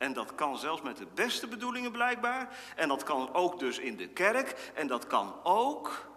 En 0.00 0.12
dat 0.12 0.34
kan 0.34 0.58
zelfs 0.58 0.82
met 0.82 0.96
de 0.96 1.06
beste 1.14 1.46
bedoelingen 1.46 1.92
blijkbaar. 1.92 2.56
En 2.76 2.88
dat 2.88 3.02
kan 3.02 3.34
ook 3.34 3.58
dus 3.58 3.78
in 3.78 3.96
de 3.96 4.08
kerk. 4.08 4.70
En 4.74 4.86
dat 4.86 5.06
kan 5.06 5.34
ook 5.42 6.08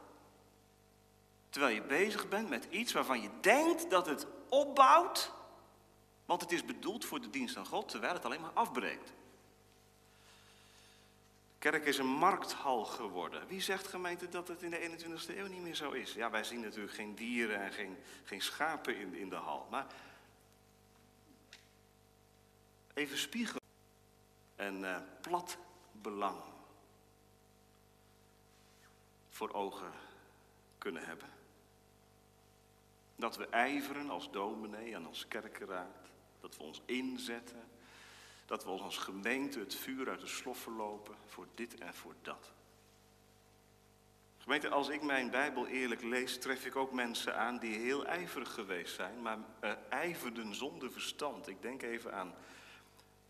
terwijl 1.50 1.76
je 1.76 1.82
bezig 1.82 2.30
bent 2.30 2.50
met 2.50 2.68
iets 2.70 2.94
waarvan 2.94 3.22
je 3.22 3.30
denkt 3.42 3.90
dat 3.90 4.06
het 4.06 4.28
opbouwt. 4.50 5.32
Want 6.26 6.42
het 6.42 6.52
is 6.52 6.66
bedoeld 6.66 7.06
voor 7.06 7.22
de 7.22 7.30
dienst 7.30 7.58
aan 7.58 7.66
God, 7.66 7.90
terwijl 7.90 8.14
het 8.14 8.26
alleen 8.26 8.42
maar 8.42 8.52
afbreekt. 8.54 9.14
Kerk 11.60 11.86
is 11.86 11.98
een 11.98 12.06
markthal 12.06 12.86
geworden. 12.86 13.48
Wie 13.48 13.62
zegt 13.62 13.88
gemeente 13.88 14.30
dat 14.30 14.48
het 14.48 14.62
in 14.62 14.70
de 14.70 14.90
21ste 14.90 15.38
eeuw 15.38 15.48
niet 15.48 15.62
meer 15.62 15.76
zo 15.76 15.92
is? 15.92 16.14
Ja, 16.14 16.30
wij 16.30 16.44
zien 16.44 16.62
natuurlijk 16.62 16.94
geen 16.94 17.16
dieren 17.16 17.62
en 17.62 17.72
geen, 17.72 17.98
geen 18.24 18.42
schapen 18.42 18.98
in, 18.98 19.16
in 19.16 19.30
de 19.30 19.36
hal. 19.36 19.68
Maar 19.70 19.86
even 22.94 23.18
spiegelen. 23.18 23.63
En 24.64 24.82
uh, 24.82 24.98
plat 25.22 25.58
belang 25.92 26.38
voor 29.30 29.54
ogen 29.54 29.92
kunnen 30.78 31.06
hebben. 31.06 31.30
Dat 33.16 33.38
we 33.38 33.48
ijveren 33.48 34.10
als 34.10 34.32
dominee 34.32 34.94
en 34.94 35.06
als 35.06 35.28
kerkenraad. 35.28 36.10
Dat 36.40 36.58
we 36.58 36.64
ons 36.64 36.82
inzetten 36.86 37.70
dat 38.46 38.64
we 38.64 38.70
als 38.70 38.98
gemeente 38.98 39.60
het 39.60 39.76
vuur 39.76 40.10
uit 40.10 40.20
de 40.20 40.28
sloffen 40.28 40.76
lopen 40.76 41.16
voor 41.26 41.48
dit 41.56 41.80
en 41.80 41.94
voor 41.94 42.16
dat. 42.22 42.52
Gemeente, 44.38 44.70
als 44.70 44.90
ik 44.90 45.02
mijn 45.02 45.30
Bijbel 45.30 45.68
eerlijk 45.68 46.02
lees, 46.02 46.40
tref 46.40 46.66
ik 46.66 46.76
ook 46.76 46.92
mensen 46.92 47.38
aan 47.38 47.58
die 47.58 47.76
heel 47.76 48.06
ijverig 48.06 48.54
geweest 48.54 48.96
zijn, 48.96 49.22
maar 49.22 49.38
uh, 49.64 49.72
ijverden 49.90 50.56
zonder 50.56 50.92
verstand. 50.92 51.48
Ik 51.48 51.62
denk 51.62 51.82
even 51.82 52.14
aan, 52.14 52.34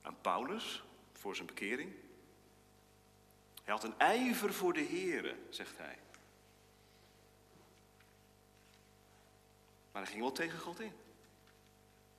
aan 0.02 0.18
Paulus 0.22 0.84
voor 1.24 1.36
zijn 1.36 1.48
bekering. 1.48 1.92
Hij 3.64 3.74
had 3.74 3.84
een 3.84 4.00
ijver 4.00 4.54
voor 4.54 4.74
de 4.74 4.84
Here, 4.84 5.36
zegt 5.50 5.78
hij. 5.78 5.98
Maar 9.92 10.02
hij 10.02 10.12
ging 10.12 10.22
wel 10.22 10.32
tegen 10.32 10.60
God 10.60 10.80
in. 10.80 10.92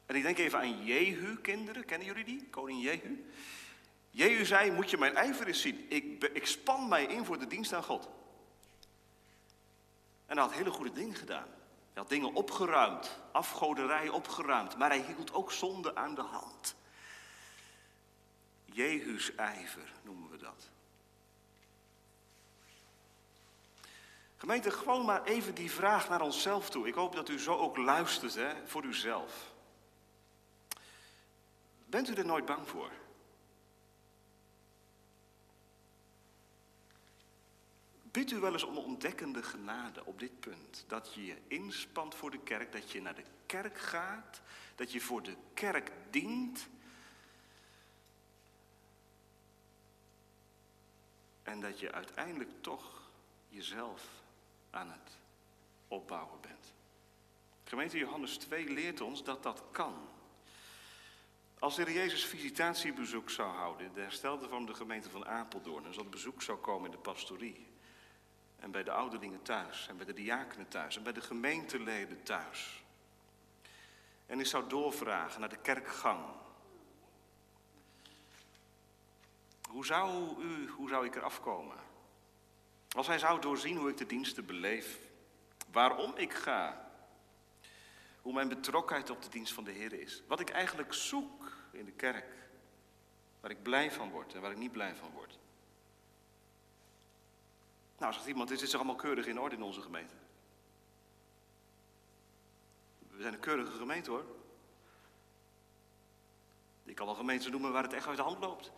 En 0.06 0.14
ik 0.14 0.22
denk 0.22 0.38
even 0.38 0.58
aan 0.58 0.84
Jehu, 0.84 1.36
kinderen. 1.40 1.84
Kennen 1.84 2.06
jullie 2.06 2.24
die? 2.24 2.46
Koning 2.50 2.82
Jehu. 2.82 3.30
Jehu 4.10 4.44
zei, 4.44 4.70
moet 4.70 4.90
je 4.90 4.98
mijn 4.98 5.16
ijver 5.16 5.46
eens 5.46 5.60
zien. 5.60 5.86
Ik, 5.88 6.24
ik 6.24 6.46
span 6.46 6.88
mij 6.88 7.04
in 7.04 7.24
voor 7.24 7.38
de 7.38 7.46
dienst 7.46 7.72
aan 7.72 7.84
God. 7.84 8.08
En 10.26 10.36
hij 10.36 10.46
had 10.46 10.54
hele 10.54 10.70
goede 10.70 10.92
dingen 10.92 11.14
gedaan. 11.14 11.48
Hij 11.92 12.02
had 12.02 12.08
dingen 12.08 12.34
opgeruimd, 12.34 13.18
afgoderij 13.32 14.08
opgeruimd. 14.08 14.76
Maar 14.76 14.88
hij 14.88 15.04
hield 15.06 15.32
ook 15.32 15.52
zonde 15.52 15.94
aan 15.94 16.14
de 16.14 16.22
hand. 16.22 16.76
Jehu's 18.74 19.34
ijver 19.34 19.92
noemen 20.02 20.30
we 20.30 20.36
dat. 20.36 20.70
Gemeente, 24.36 24.70
gewoon 24.70 25.04
maar 25.04 25.24
even 25.24 25.54
die 25.54 25.70
vraag 25.70 26.08
naar 26.08 26.20
onszelf 26.20 26.70
toe. 26.70 26.86
Ik 26.86 26.94
hoop 26.94 27.14
dat 27.14 27.28
u 27.28 27.38
zo 27.38 27.56
ook 27.56 27.76
luistert 27.76 28.34
hè, 28.34 28.66
voor 28.66 28.84
uzelf. 28.84 29.52
Bent 31.86 32.08
u 32.08 32.14
er 32.14 32.26
nooit 32.26 32.44
bang 32.44 32.68
voor? 32.68 32.90
Bidt 38.02 38.30
u 38.30 38.38
wel 38.38 38.52
eens 38.52 38.62
om 38.62 38.76
ontdekkende 38.76 39.42
genade 39.42 40.04
op 40.04 40.18
dit 40.18 40.40
punt. 40.40 40.84
Dat 40.86 41.14
je 41.14 41.26
je 41.26 41.36
inspant 41.46 42.14
voor 42.14 42.30
de 42.30 42.42
kerk, 42.42 42.72
dat 42.72 42.90
je 42.90 43.02
naar 43.02 43.14
de 43.14 43.24
kerk 43.46 43.78
gaat, 43.78 44.40
dat 44.74 44.92
je 44.92 45.00
voor 45.00 45.22
de 45.22 45.36
kerk 45.54 45.92
dient. 46.10 46.68
En 51.44 51.60
dat 51.60 51.80
je 51.80 51.92
uiteindelijk 51.92 52.50
toch 52.60 53.02
jezelf 53.48 54.02
aan 54.70 54.90
het 54.90 55.18
opbouwen 55.88 56.40
bent. 56.40 56.72
Gemeente 57.64 57.98
Johannes 57.98 58.36
2 58.36 58.70
leert 58.70 59.00
ons 59.00 59.24
dat 59.24 59.42
dat 59.42 59.62
kan. 59.70 60.08
Als 61.58 61.76
Heer 61.76 61.90
Jezus 61.90 62.24
visitatiebezoek 62.24 63.30
zou 63.30 63.54
houden 63.54 63.94
de 63.94 64.00
herstelde 64.00 64.48
van 64.48 64.66
de 64.66 64.74
gemeente 64.74 65.10
van 65.10 65.26
Apeldoorn, 65.26 65.84
en 65.84 65.92
dat 65.92 66.10
bezoek 66.10 66.42
zou 66.42 66.58
komen 66.58 66.84
in 66.84 66.90
de 66.90 67.02
pastorie, 67.02 67.66
en 68.58 68.70
bij 68.70 68.82
de 68.82 68.90
ouderlingen 68.90 69.42
thuis, 69.42 69.88
en 69.88 69.96
bij 69.96 70.06
de 70.06 70.12
diakenen 70.12 70.68
thuis, 70.68 70.96
en 70.96 71.02
bij 71.02 71.12
de 71.12 71.20
gemeenteleden 71.20 72.22
thuis, 72.22 72.82
en 74.26 74.40
ik 74.40 74.46
zou 74.46 74.68
doorvragen 74.68 75.40
naar 75.40 75.48
de 75.48 75.60
kerkgang. 75.62 76.24
Hoe 79.74 79.86
zou 79.86 80.42
u, 80.42 80.68
hoe 80.68 80.88
zou 80.88 81.06
ik 81.06 81.16
er 81.16 81.22
afkomen? 81.22 81.76
Als 82.90 83.06
hij 83.06 83.18
zou 83.18 83.40
doorzien 83.40 83.76
hoe 83.76 83.90
ik 83.90 83.96
de 83.96 84.06
diensten 84.06 84.46
beleef, 84.46 84.98
waarom 85.72 86.16
ik 86.16 86.32
ga, 86.32 86.90
hoe 88.22 88.32
mijn 88.32 88.48
betrokkenheid 88.48 89.10
op 89.10 89.22
de 89.22 89.28
dienst 89.28 89.52
van 89.52 89.64
de 89.64 89.70
Heer 89.70 89.92
is. 89.92 90.22
Wat 90.26 90.40
ik 90.40 90.50
eigenlijk 90.50 90.92
zoek 90.92 91.52
in 91.72 91.84
de 91.84 91.92
kerk. 91.92 92.26
Waar 93.40 93.50
ik 93.50 93.62
blij 93.62 93.90
van 93.92 94.10
word 94.10 94.34
en 94.34 94.40
waar 94.40 94.50
ik 94.50 94.56
niet 94.56 94.72
blij 94.72 94.94
van 94.94 95.10
word. 95.10 95.38
Nou, 97.98 98.12
zegt 98.12 98.26
iemand, 98.26 98.48
dit 98.48 98.62
is 98.62 98.74
allemaal 98.74 98.94
keurig 98.94 99.26
in 99.26 99.40
orde 99.40 99.56
in 99.56 99.62
onze 99.62 99.80
gemeente? 99.80 100.14
We 103.10 103.22
zijn 103.22 103.34
een 103.34 103.40
keurige 103.40 103.76
gemeente 103.76 104.10
hoor. 104.10 104.24
Ik 106.84 106.94
kan 106.94 107.06
wel 107.06 107.14
gemeenten 107.14 107.50
noemen 107.50 107.72
waar 107.72 107.82
het 107.82 107.92
echt 107.92 108.06
uit 108.06 108.16
de 108.16 108.22
hand 108.22 108.38
loopt. 108.38 108.72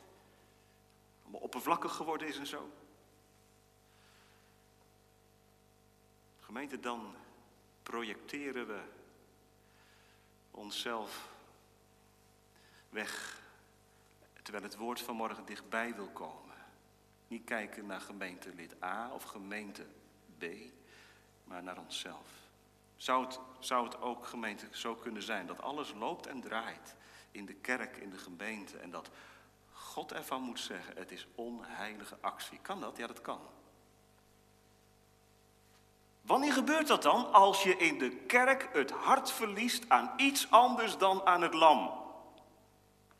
Allemaal 1.26 1.40
oppervlakkig 1.40 1.94
geworden 1.94 2.28
is 2.28 2.38
en 2.38 2.46
zo. 2.46 2.70
Gemeente, 6.40 6.80
dan 6.80 7.14
projecteren 7.82 8.66
we 8.66 8.80
onszelf 10.50 11.28
weg, 12.88 13.42
terwijl 14.42 14.64
het 14.64 14.76
woord 14.76 15.00
van 15.00 15.16
morgen 15.16 15.44
dichtbij 15.44 15.94
wil 15.94 16.08
komen. 16.08 16.56
Niet 17.28 17.44
kijken 17.44 17.86
naar 17.86 18.00
gemeentelid 18.00 18.82
A 18.82 19.10
of 19.12 19.22
gemeente 19.22 19.86
B, 20.38 20.44
maar 21.44 21.62
naar 21.62 21.78
onszelf. 21.78 22.28
Zou 22.96 23.24
het, 23.24 23.40
zou 23.58 23.84
het 23.84 24.00
ook 24.00 24.26
gemeente 24.26 24.66
zo 24.70 24.94
kunnen 24.94 25.22
zijn 25.22 25.46
dat 25.46 25.62
alles 25.62 25.92
loopt 25.92 26.26
en 26.26 26.40
draait 26.40 26.94
in 27.30 27.46
de 27.46 27.54
kerk, 27.54 27.96
in 27.96 28.10
de 28.10 28.18
gemeente 28.18 28.78
en 28.78 28.90
dat 28.90 29.10
God 29.96 30.12
ervan 30.12 30.42
moet 30.42 30.60
zeggen, 30.60 30.96
het 30.96 31.10
is 31.10 31.26
onheilige 31.34 32.16
actie. 32.20 32.58
Kan 32.62 32.80
dat? 32.80 32.96
Ja, 32.96 33.06
dat 33.06 33.20
kan. 33.20 33.40
Wanneer 36.22 36.52
gebeurt 36.52 36.86
dat 36.86 37.02
dan? 37.02 37.32
Als 37.32 37.62
je 37.62 37.76
in 37.76 37.98
de 37.98 38.10
kerk 38.10 38.68
het 38.72 38.90
hart 38.90 39.32
verliest 39.32 39.84
aan 39.88 40.12
iets 40.16 40.50
anders 40.50 40.98
dan 40.98 41.26
aan 41.26 41.42
het 41.42 41.54
lam. 41.54 41.92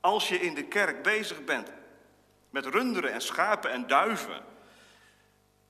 Als 0.00 0.28
je 0.28 0.40
in 0.40 0.54
de 0.54 0.64
kerk 0.64 1.02
bezig 1.02 1.44
bent 1.44 1.72
met 2.50 2.66
runderen 2.66 3.12
en 3.12 3.22
schapen 3.22 3.70
en 3.70 3.86
duiven. 3.86 4.44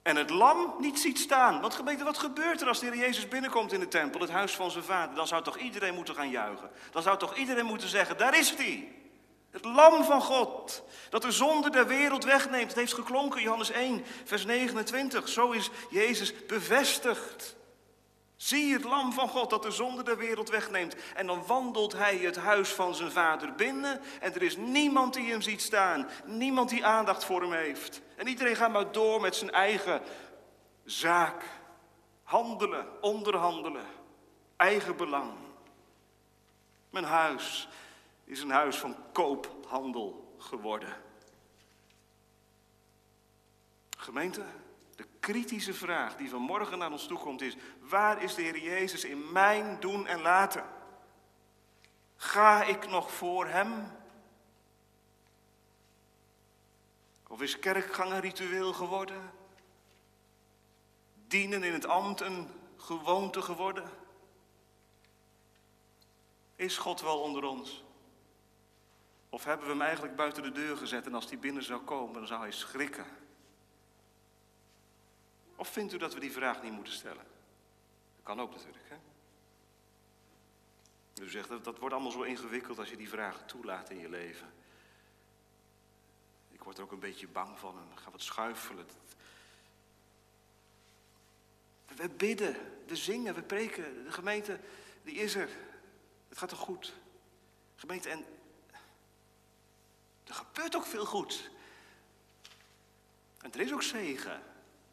En 0.03 0.17
het 0.17 0.31
lam 0.31 0.75
niet 0.79 0.99
ziet 0.99 1.19
staan. 1.19 1.73
Gemeente, 1.73 2.05
wat 2.05 2.19
gebeurt 2.19 2.61
er 2.61 2.69
als 2.69 2.81
de 2.81 2.87
Heer 2.87 2.97
Jezus 2.97 3.29
binnenkomt 3.29 3.73
in 3.73 3.81
de 3.81 3.89
tempel, 3.89 4.21
het 4.21 4.31
huis 4.31 4.55
van 4.55 4.71
zijn 4.71 4.85
vader? 4.85 5.15
Dan 5.15 5.27
zou 5.27 5.43
toch 5.43 5.59
iedereen 5.59 5.95
moeten 5.95 6.15
gaan 6.15 6.31
juichen. 6.31 6.71
Dan 6.91 7.03
zou 7.03 7.19
toch 7.19 7.37
iedereen 7.37 7.67
moeten 7.67 7.89
zeggen, 7.89 8.19
daar 8.19 8.39
is 8.39 8.55
hij. 8.55 8.96
Het 9.51 9.65
lam 9.65 10.05
van 10.05 10.21
God, 10.21 10.83
dat 11.11 11.23
de 11.23 11.31
zonde 11.31 11.71
der 11.71 11.87
wereld 11.87 12.25
wegneemt. 12.25 12.69
Het 12.69 12.79
heeft 12.79 12.95
geklonken, 12.95 13.43
Johannes 13.43 13.71
1, 13.71 14.05
vers 14.25 14.45
29. 14.45 15.29
Zo 15.29 15.51
is 15.51 15.71
Jezus 15.91 16.47
bevestigd. 16.47 17.57
Zie 18.37 18.73
het 18.73 18.85
lam 18.85 19.13
van 19.13 19.29
God 19.29 19.51
dat 19.51 19.63
de 19.63 19.71
zonde 19.71 20.03
der 20.03 20.17
wereld 20.17 20.49
wegneemt. 20.49 20.97
En 21.15 21.27
dan 21.27 21.47
wandelt 21.47 21.93
hij 21.93 22.17
het 22.17 22.37
huis 22.37 22.69
van 22.69 22.95
zijn 22.95 23.11
vader 23.11 23.55
binnen. 23.55 24.01
En 24.21 24.35
er 24.35 24.43
is 24.43 24.57
niemand 24.57 25.15
die 25.15 25.31
hem 25.31 25.41
ziet 25.41 25.63
staan. 25.63 26.09
Niemand 26.25 26.69
die 26.69 26.85
aandacht 26.85 27.25
voor 27.25 27.41
hem 27.41 27.53
heeft. 27.53 28.01
En 28.17 28.27
iedereen 28.27 28.57
gaat 28.57 28.73
maar 28.73 28.93
door 28.93 29.21
met 29.21 29.37
zijn 29.37 29.51
eigen 29.51 30.03
zaak. 30.85 31.45
Handelen, 32.23 32.87
onderhandelen. 33.01 33.87
Eigen 34.57 34.97
belang. 34.97 35.33
Mijn 36.91 37.05
huis 37.05 37.69
is 38.27 38.41
een 38.41 38.51
huis 38.51 38.77
van 38.77 38.97
koophandel 39.13 40.35
geworden. 40.39 40.97
Gemeente, 43.97 44.45
de 44.97 45.07
kritische 45.21 45.75
vraag 45.75 46.17
die 46.17 46.31
vanmorgen 46.31 46.79
naar 46.79 46.91
ons 46.91 47.07
toe 47.07 47.19
komt 47.19 47.41
is: 47.41 47.57
waar 47.81 48.23
is 48.23 48.35
de 48.35 48.43
Heer 48.43 48.59
Jezus 48.59 49.05
in 49.05 49.33
mijn 49.33 49.81
doen 49.81 50.07
en 50.07 50.21
laten? 50.21 50.65
Ga 52.17 52.65
ik 52.65 52.89
nog 52.89 53.13
voor 53.13 53.47
Hem? 53.47 53.93
Of 57.29 57.43
is 57.43 57.59
kerkgang 57.59 58.13
een 58.13 58.21
ritueel 58.21 58.73
geworden? 58.73 59.33
Dienen 61.27 61.63
in 61.63 61.73
het 61.73 61.87
ambt 61.87 62.21
een 62.21 62.49
gewoonte 62.77 63.43
geworden? 63.43 63.91
Is 66.57 66.79
God 66.79 67.01
wel 67.01 67.21
onder 67.21 67.45
ons? 67.45 67.86
Of 69.37 69.45
hebben 69.45 69.67
we 69.67 69.73
hem 69.73 69.83
eigenlijk 69.83 70.17
buiten 70.17 70.43
de 70.43 70.53
deur 70.53 70.77
gezet 70.77 71.07
en 71.07 71.15
als 71.15 71.29
hij 71.29 71.39
binnen 71.39 71.63
zou 71.63 71.81
komen, 71.81 72.15
dan 72.15 72.27
zou 72.27 72.41
hij 72.41 72.53
schrikken? 72.53 73.07
Of 75.57 75.69
vindt 75.69 75.93
u 75.93 75.97
dat 75.97 76.15
we 76.15 76.21
die 76.21 76.33
vraag 76.33 76.63
niet 76.63 76.73
moeten 76.73 76.93
stellen? 76.93 77.25
Dat 78.17 78.23
kan 78.23 78.41
ook 78.41 78.55
natuurlijk, 78.55 78.89
hè? 78.89 78.97
U 81.23 81.31
zegt, 81.31 81.49
dat, 81.49 81.65
dat 81.65 81.79
wordt 81.79 81.95
allemaal 81.95 82.13
zo 82.13 82.23
ingewikkeld 82.23 82.79
als 82.79 82.91
je 82.91 82.97
die 82.97 83.09
vragen 83.09 83.47
toelaat 83.47 83.91
in 83.91 83.99
je 83.99 84.09
leven. 84.09 84.53
Ik 86.53 86.63
word 86.63 86.79
er 86.79 86.85
ook 86.85 86.93
een 86.93 86.99
beetje 86.99 87.29
bang 87.29 87.59
van 87.59 87.79
en 87.79 87.99
ga 87.99 88.11
wat 88.11 88.23
schuifelen. 88.23 88.87
We 91.87 92.09
bidden, 92.09 92.57
we 92.87 92.97
zingen, 92.97 93.35
we 93.35 93.43
preken. 93.43 94.05
De 94.05 94.13
gemeente, 94.13 94.61
die 95.03 95.15
is 95.15 95.35
er. 95.35 95.51
Het 96.29 96.39
gaat 96.39 96.49
toch 96.49 96.59
goed? 96.59 96.95
Gemeente, 97.75 98.09
en 98.09 98.25
er 100.27 100.35
gebeurt 100.35 100.77
ook 100.77 100.87
veel 100.87 101.07
goed. 101.07 101.51
En 103.41 103.53
er 103.53 103.61
is 103.61 103.73
ook 103.73 103.83
zegen. 103.83 104.43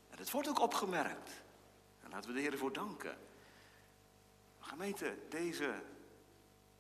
En 0.10 0.18
het 0.18 0.32
wordt 0.32 0.48
ook 0.48 0.60
opgemerkt. 0.60 1.32
En 2.04 2.10
laten 2.10 2.30
we 2.30 2.36
de 2.36 2.42
Heer 2.42 2.52
ervoor 2.52 2.74
danken. 2.74 3.18
Gemeente, 4.60 5.18
deze 5.30 5.84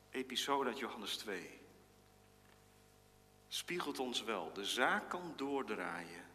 episode 0.09 0.69
uit 0.69 0.79
Johannes 0.79 1.17
2 1.17 1.59
spiegelt 3.47 3.99
ons 3.99 4.23
wel. 4.23 4.53
De 4.53 4.65
zaak 4.65 5.09
kan 5.09 5.33
doordraaien. 5.35 6.25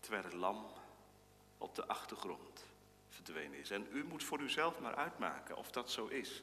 Terwijl 0.00 0.24
het 0.24 0.32
lam 0.32 0.66
op 1.58 1.74
de 1.74 1.86
achtergrond 1.86 2.64
verdwenen 3.08 3.58
is. 3.58 3.70
En 3.70 3.86
u 3.92 4.04
moet 4.04 4.24
voor 4.24 4.40
uzelf 4.40 4.80
maar 4.80 4.94
uitmaken 4.94 5.56
of 5.56 5.70
dat 5.70 5.90
zo 5.90 6.06
is. 6.06 6.42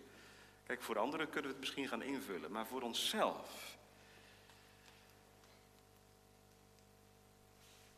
Kijk, 0.70 0.82
voor 0.82 0.98
anderen 0.98 1.30
kunnen 1.30 1.44
we 1.44 1.58
het 1.58 1.60
misschien 1.60 1.88
gaan 1.88 2.02
invullen, 2.02 2.52
maar 2.52 2.68
voor 2.68 2.82
onszelf 2.82 3.78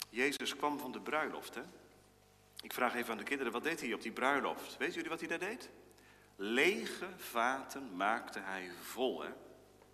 Jezus 0.10 0.55
kwam 0.55 0.79
van 0.79 0.91
de 0.91 1.01
bruiloft. 1.01 1.55
Hè? 1.55 1.62
Ik 2.62 2.73
vraag 2.73 2.95
even 2.95 3.12
aan 3.12 3.17
de 3.17 3.23
kinderen, 3.23 3.51
wat 3.51 3.63
deed 3.63 3.81
hij 3.81 3.93
op 3.93 4.01
die 4.01 4.12
bruiloft? 4.12 4.77
Weet 4.77 4.93
jullie 4.93 5.10
wat 5.10 5.19
hij 5.19 5.27
daar 5.27 5.39
deed? 5.39 5.69
Lege 6.36 7.10
vaten 7.17 7.95
maakte 7.95 8.39
hij 8.39 8.71
vol. 8.81 9.21
Hè? 9.21 9.29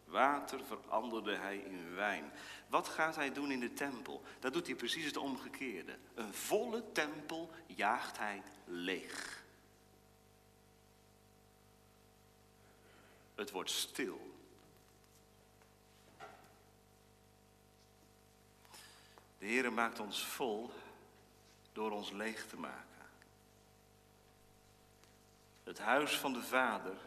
Water 0.05 0.59
veranderde 0.65 1.35
hij 1.35 1.57
in 1.57 1.95
wijn. 1.95 2.31
Wat 2.67 2.87
gaat 2.87 3.15
hij 3.15 3.31
doen 3.31 3.51
in 3.51 3.59
de 3.59 3.73
tempel? 3.73 4.23
Dat 4.39 4.53
doet 4.53 4.67
hij 4.67 4.75
precies 4.75 5.05
het 5.05 5.17
omgekeerde. 5.17 5.97
Een 6.15 6.33
volle 6.33 6.91
tempel 6.91 7.51
jaagt 7.65 8.17
hij 8.17 8.41
leeg. 8.65 9.36
Het 13.37 13.51
wordt 13.51 13.69
stil. 13.69 14.35
De 19.37 19.45
Heer 19.45 19.73
maakt 19.73 19.99
ons 19.99 20.25
vol 20.25 20.71
door 21.71 21.91
ons 21.91 22.11
leeg 22.11 22.47
te 22.47 22.57
maken. 22.57 23.05
Het 25.63 25.79
huis 25.79 26.17
van 26.17 26.33
de 26.33 26.41
Vader 26.41 26.97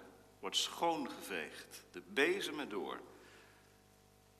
wordt 0.40 0.56
schoongeveegd, 0.56 1.82
de 1.92 2.02
bezem 2.08 2.60
erdoor. 2.60 3.00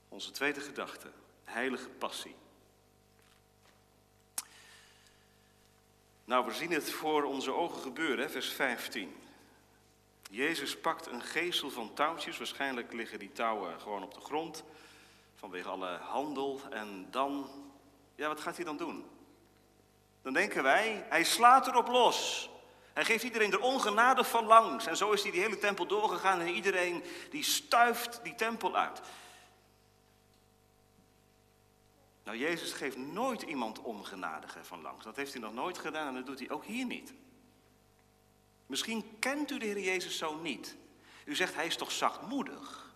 Onze 0.09 0.31
tweede 0.31 0.61
gedachte, 0.61 1.11
heilige 1.45 1.89
passie. 1.89 2.37
Nou, 6.25 6.47
we 6.47 6.53
zien 6.53 6.71
het 6.71 6.91
voor 6.91 7.23
onze 7.23 7.53
ogen 7.53 7.83
gebeuren, 7.83 8.31
vers 8.31 8.49
15. 8.49 9.20
Jezus 10.33 10.79
pakt 10.79 11.07
een 11.07 11.23
geestel 11.23 11.71
van 11.71 11.95
touwtjes, 11.95 12.39
waarschijnlijk 12.39 12.93
liggen 12.93 13.19
die 13.19 13.33
touwen 13.33 13.81
gewoon 13.81 14.03
op 14.03 14.15
de 14.15 14.21
grond, 14.21 14.65
vanwege 15.35 15.69
alle 15.69 15.99
handel, 16.03 16.61
en 16.71 17.07
dan 17.11 17.49
ja, 18.15 18.29
wat 18.29 18.41
gaat 18.41 18.57
hij 18.57 18.65
dan 18.65 18.77
doen? 18.77 19.05
Dan 20.23 20.33
denken 20.33 20.63
wij, 20.63 21.07
hij 21.09 21.25
slaat 21.25 21.67
erop 21.67 21.89
los. 21.89 22.51
Hij 22.93 23.05
geeft 23.05 23.25
iedereen 23.25 23.53
er 23.53 23.61
ongenade 23.61 24.25
van 24.25 24.45
langs. 24.45 24.87
En 24.87 24.97
zo 24.97 25.13
is 25.13 25.23
hij 25.23 25.31
die 25.31 25.41
hele 25.41 25.59
tempel 25.59 25.87
doorgegaan 25.87 26.41
en 26.41 26.49
iedereen 26.49 27.05
die 27.31 27.43
stuift 27.43 28.21
die 28.23 28.35
tempel 28.35 28.77
uit. 28.77 29.01
Nou, 32.25 32.39
Jezus 32.39 32.73
geeft 32.73 32.97
nooit 32.97 33.43
iemand 33.43 33.81
ongenadige 33.83 34.65
van 34.65 34.81
langs. 34.81 35.05
Dat 35.05 35.17
heeft 35.17 35.33
hij 35.33 35.43
nog 35.43 35.55
nooit 35.55 35.79
gedaan 35.79 36.09
en 36.09 36.15
dat 36.15 36.27
doet 36.27 36.39
hij 36.39 36.51
ook 36.51 36.65
hier 36.65 36.87
niet. 36.87 37.13
Misschien 38.71 39.19
kent 39.19 39.51
u 39.51 39.59
de 39.59 39.67
Heer 39.67 39.81
Jezus 39.81 40.19
zo 40.19 40.37
niet. 40.37 40.77
U 41.25 41.35
zegt, 41.35 41.55
hij 41.55 41.67
is 41.67 41.77
toch 41.77 41.93
zachtmoedig? 41.93 42.95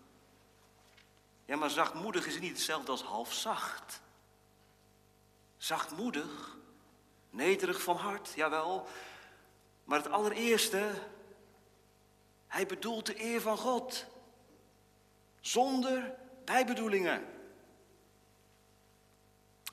Ja, 1.45 1.55
maar 1.55 1.69
zachtmoedig 1.69 2.27
is 2.27 2.39
niet 2.39 2.51
hetzelfde 2.51 2.91
als 2.91 3.03
halfzacht 3.03 4.03
zachtmoedig, 5.65 6.57
nederig 7.29 7.81
van 7.81 7.95
hart, 7.95 8.33
jawel. 8.35 8.87
Maar 9.83 9.97
het 9.97 10.11
allereerste, 10.11 10.91
hij 12.47 12.65
bedoelt 12.65 13.05
de 13.05 13.23
eer 13.23 13.41
van 13.41 13.57
God. 13.57 14.05
Zonder 15.39 16.15
bijbedoelingen. 16.43 17.34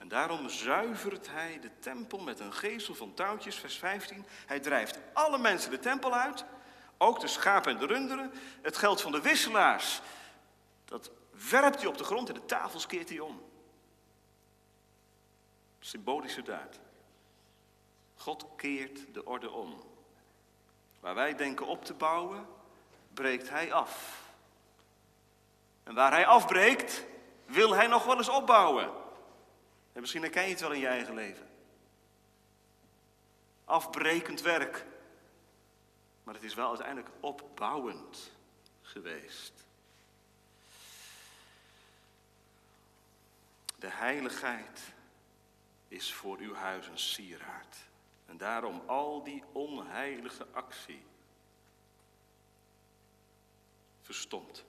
En 0.02 0.08
daarom 0.08 0.48
zuivert 0.48 1.28
hij 1.28 1.58
de 1.60 1.70
tempel 1.78 2.18
met 2.18 2.40
een 2.40 2.52
geestel 2.52 2.94
van 2.94 3.14
touwtjes, 3.14 3.56
vers 3.56 3.78
15. 3.78 4.24
Hij 4.46 4.60
drijft 4.60 4.98
alle 5.12 5.38
mensen 5.38 5.70
de 5.70 5.78
tempel 5.78 6.14
uit, 6.14 6.44
ook 6.96 7.20
de 7.20 7.26
schapen 7.26 7.72
en 7.72 7.78
de 7.78 7.86
runderen. 7.86 8.32
Het 8.62 8.76
geld 8.76 9.00
van 9.00 9.12
de 9.12 9.20
wisselaars, 9.20 10.00
dat 10.84 11.10
werpt 11.50 11.78
hij 11.80 11.86
op 11.86 11.98
de 11.98 12.04
grond 12.04 12.28
en 12.28 12.34
de 12.34 12.44
tafels 12.44 12.86
keert 12.86 13.08
hij 13.08 13.18
om. 13.18 13.42
Symbolische 15.80 16.42
daad. 16.42 16.78
God 18.16 18.46
keert 18.56 19.14
de 19.14 19.24
orde 19.24 19.50
om. 19.50 19.82
Waar 21.00 21.14
wij 21.14 21.34
denken 21.34 21.66
op 21.66 21.84
te 21.84 21.94
bouwen, 21.94 22.46
breekt 23.14 23.48
hij 23.48 23.72
af. 23.72 24.22
En 25.82 25.94
waar 25.94 26.12
hij 26.12 26.26
afbreekt, 26.26 27.04
wil 27.44 27.74
hij 27.74 27.86
nog 27.86 28.04
wel 28.04 28.16
eens 28.16 28.28
opbouwen. 28.28 29.00
En 29.92 30.00
misschien 30.00 30.22
herken 30.22 30.42
je 30.42 30.48
het 30.48 30.60
wel 30.60 30.72
in 30.72 30.80
je 30.80 30.86
eigen 30.86 31.14
leven. 31.14 31.48
Afbrekend 33.64 34.40
werk. 34.40 34.84
Maar 36.24 36.34
het 36.34 36.42
is 36.42 36.54
wel 36.54 36.68
uiteindelijk 36.68 37.10
opbouwend 37.20 38.32
geweest. 38.82 39.52
De 43.78 43.90
heiligheid 43.90 44.80
is 45.88 46.12
voor 46.12 46.38
uw 46.38 46.54
huis 46.54 46.86
een 46.86 46.98
sieraad. 46.98 47.76
En 48.26 48.36
daarom 48.36 48.82
al 48.86 49.22
die 49.22 49.44
onheilige 49.52 50.46
actie. 50.52 51.02
verstomd. 54.02 54.64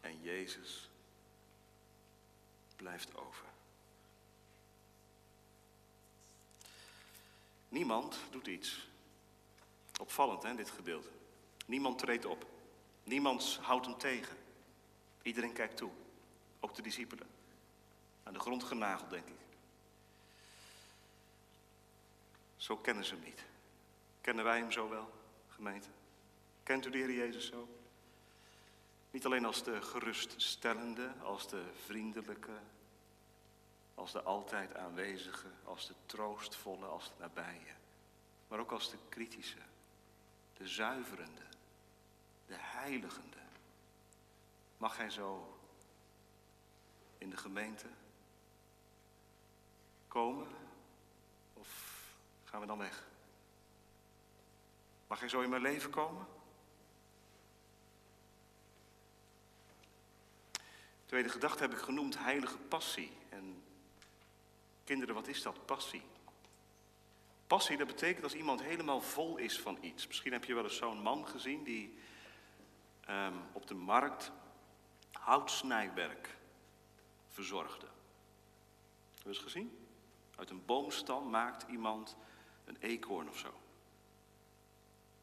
En 0.00 0.22
Jezus 0.22 0.85
blijft 2.86 3.16
over. 3.16 3.44
Niemand 7.68 8.18
doet 8.30 8.46
iets. 8.46 8.88
Opvallend, 10.00 10.42
hè, 10.42 10.54
dit 10.54 10.70
gedeelte. 10.70 11.08
Niemand 11.66 11.98
treedt 11.98 12.24
op. 12.24 12.46
Niemand 13.04 13.58
houdt 13.62 13.86
hem 13.86 13.98
tegen. 13.98 14.36
Iedereen 15.22 15.52
kijkt 15.52 15.76
toe. 15.76 15.90
Ook 16.60 16.74
de 16.74 16.82
discipelen. 16.82 17.26
Aan 18.22 18.32
de 18.32 18.38
grond 18.38 18.64
genageld, 18.64 19.10
denk 19.10 19.28
ik. 19.28 19.34
Zo 22.56 22.76
kennen 22.76 23.04
ze 23.04 23.14
hem 23.14 23.24
niet. 23.24 23.44
Kennen 24.20 24.44
wij 24.44 24.58
hem 24.58 24.72
zo 24.72 24.88
wel, 24.88 25.12
gemeente? 25.48 25.88
Kent 26.62 26.86
u 26.86 26.90
de 26.90 26.98
Heer 26.98 27.12
Jezus 27.12 27.46
zo? 27.46 27.68
Niet 29.10 29.24
alleen 29.24 29.44
als 29.44 29.62
de 29.62 29.82
geruststellende, 29.82 31.12
als 31.22 31.48
de 31.48 31.64
vriendelijke, 31.84 32.58
als 33.96 34.12
de 34.12 34.22
altijd 34.22 34.74
aanwezige, 34.74 35.48
als 35.64 35.86
de 35.86 35.94
troostvolle, 36.06 36.86
als 36.86 37.08
de 37.08 37.14
nabije. 37.18 37.74
Maar 38.48 38.58
ook 38.58 38.72
als 38.72 38.90
de 38.90 38.98
kritische, 39.08 39.58
de 40.56 40.68
zuiverende, 40.68 41.42
de 42.46 42.56
heiligende. 42.56 43.36
Mag 44.76 44.96
hij 44.96 45.10
zo 45.10 45.58
in 47.18 47.30
de 47.30 47.36
gemeente 47.36 47.86
komen? 50.08 50.48
Of 51.54 52.02
gaan 52.44 52.60
we 52.60 52.66
dan 52.66 52.78
weg? 52.78 53.06
Mag 55.06 55.20
hij 55.20 55.28
zo 55.28 55.40
in 55.40 55.50
mijn 55.50 55.62
leven 55.62 55.90
komen? 55.90 56.26
Tweede 61.06 61.28
gedachte 61.28 61.62
heb 61.62 61.72
ik 61.72 61.78
genoemd 61.78 62.18
heilige 62.18 62.58
passie. 62.58 63.12
En 63.28 63.62
kinderen, 64.86 65.14
wat 65.14 65.28
is 65.28 65.42
dat, 65.42 65.66
passie? 65.66 66.02
Passie, 67.46 67.76
dat 67.76 67.86
betekent 67.86 68.24
als 68.24 68.34
iemand 68.34 68.62
helemaal 68.62 69.00
vol 69.00 69.36
is 69.36 69.60
van 69.60 69.78
iets. 69.80 70.06
Misschien 70.06 70.32
heb 70.32 70.44
je 70.44 70.54
wel 70.54 70.64
eens 70.64 70.76
zo'n 70.76 71.02
man 71.02 71.28
gezien 71.28 71.64
die 71.64 71.98
ehm, 73.00 73.34
op 73.52 73.66
de 73.66 73.74
markt 73.74 74.32
houtsnijwerk 75.12 76.36
verzorgde. 77.28 77.86
Heb 79.14 79.22
je 79.22 79.28
eens 79.28 79.38
gezien? 79.38 79.78
Uit 80.36 80.50
een 80.50 80.64
boomstam 80.64 81.30
maakt 81.30 81.70
iemand 81.70 82.16
een 82.64 82.76
eekhoorn 82.80 83.28
of 83.28 83.38
zo. 83.38 83.54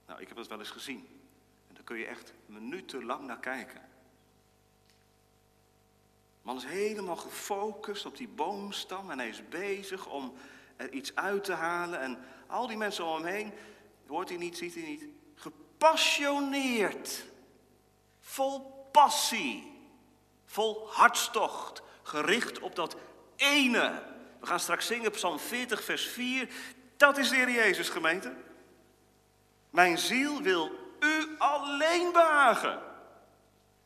Nou, 0.05 0.21
ik 0.21 0.27
heb 0.27 0.37
dat 0.37 0.47
wel 0.47 0.59
eens 0.59 0.69
gezien. 0.69 1.07
En 1.67 1.73
daar 1.73 1.83
kun 1.83 1.97
je 1.97 2.05
echt 2.05 2.33
minutenlang 2.45 3.25
naar 3.25 3.39
kijken. 3.39 3.89
Man 6.43 6.57
is 6.57 6.65
helemaal 6.65 7.15
gefocust 7.15 8.05
op 8.05 8.17
die 8.17 8.27
boomstam 8.27 9.11
en 9.11 9.19
hij 9.19 9.29
is 9.29 9.49
bezig 9.49 10.07
om 10.07 10.33
er 10.75 10.91
iets 10.91 11.15
uit 11.15 11.43
te 11.43 11.53
halen. 11.53 11.99
En 11.99 12.17
al 12.47 12.67
die 12.67 12.77
mensen 12.77 13.05
om 13.05 13.15
hem 13.15 13.33
heen, 13.33 13.53
hoort 14.07 14.29
hij 14.29 14.37
niet, 14.37 14.57
ziet 14.57 14.73
hij 14.73 14.83
niet, 14.83 15.05
gepassioneerd, 15.35 17.25
vol 18.19 18.87
passie, 18.91 19.81
vol 20.45 20.87
hartstocht, 20.91 21.81
gericht 22.01 22.59
op 22.59 22.75
dat 22.75 22.95
ene. 23.35 24.03
We 24.39 24.45
gaan 24.45 24.59
straks 24.59 24.85
zingen, 24.85 25.11
Psalm 25.11 25.39
40, 25.39 25.83
vers 25.83 26.07
4. 26.07 26.49
Dat 26.97 27.17
is 27.17 27.29
de 27.29 27.35
Heer 27.35 27.51
Jezus, 27.51 27.89
gemeente. 27.89 28.33
Mijn 29.69 29.97
ziel 29.97 30.41
wil 30.41 30.71
u 30.99 31.35
alleen 31.37 32.11
behagen. 32.11 32.92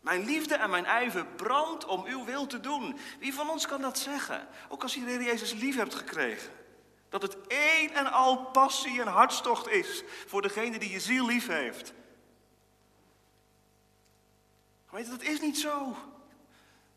Mijn 0.08 0.26
liefde 0.26 0.56
en 0.56 0.70
mijn 0.70 0.86
ijver 0.86 1.26
brandt 1.26 1.86
om 1.86 2.06
uw 2.06 2.26
wil 2.26 2.48
te 2.48 2.60
doen. 2.60 3.00
Wie 3.20 3.34
van 3.34 3.50
ons 3.50 3.67
kan 3.67 3.82
dat 3.82 3.98
zeggen? 4.00 4.48
Ook 4.70 4.84
als 4.84 4.93
je 4.93 5.00
de 5.00 5.12
Heer 5.12 5.24
Jezus 5.24 5.54
lief 5.54 5.76
hebt 5.76 5.96
gekregen. 5.96 6.54
Dat 7.10 7.22
het 7.22 7.48
één 7.48 7.93
en 7.93 8.12
al 8.12 8.46
passie 8.46 9.02
en 9.02 9.08
hartstocht 9.08 9.67
is 9.67 10.04
voor 10.28 10.41
degene 10.41 10.80
die 10.80 10.89
je 10.89 11.00
ziel 11.00 11.26
lief 11.26 11.48
heeft. 11.48 11.93
Weet 14.89 15.10
dat 15.10 15.22
is 15.22 15.39
niet 15.39 15.58
zo. 15.58 15.96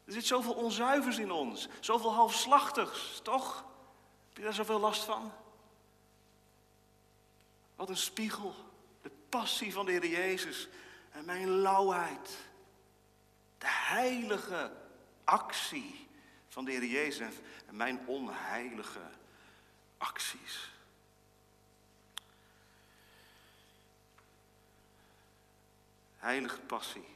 Er 0.04 0.12
zit 0.12 0.26
zoveel 0.26 0.54
onzuivers 0.54 1.18
in 1.18 1.30
ons, 1.30 1.68
zoveel 1.80 2.14
halfslachtigs, 2.14 3.20
toch? 3.22 3.64
Heb 4.28 4.36
je 4.36 4.42
daar 4.42 4.54
zoveel 4.54 4.80
last 4.80 5.04
van? 5.04 5.32
Wat 7.76 7.88
een 7.88 7.96
spiegel, 7.96 8.54
de 9.02 9.10
passie 9.28 9.72
van 9.72 9.86
de 9.86 9.92
Heer 9.92 10.06
Jezus 10.06 10.68
en 11.10 11.24
mijn 11.24 11.48
lauwheid. 11.48 12.48
De 13.60 13.68
heilige 13.68 14.72
actie 15.24 16.08
van 16.48 16.64
de 16.64 16.70
Heer 16.70 16.84
Jezus 16.84 17.34
en 17.66 17.76
mijn 17.76 18.06
onheilige 18.06 19.10
acties. 19.98 20.70
Heilige 26.18 26.60
passie. 26.60 27.08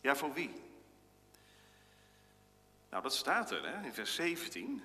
Ja, 0.00 0.16
voor 0.16 0.32
wie? 0.32 0.62
Nou, 2.90 3.02
dat 3.02 3.14
staat 3.14 3.50
er 3.50 3.68
hè, 3.68 3.84
in 3.84 3.94
vers 3.94 4.14
17. 4.14 4.82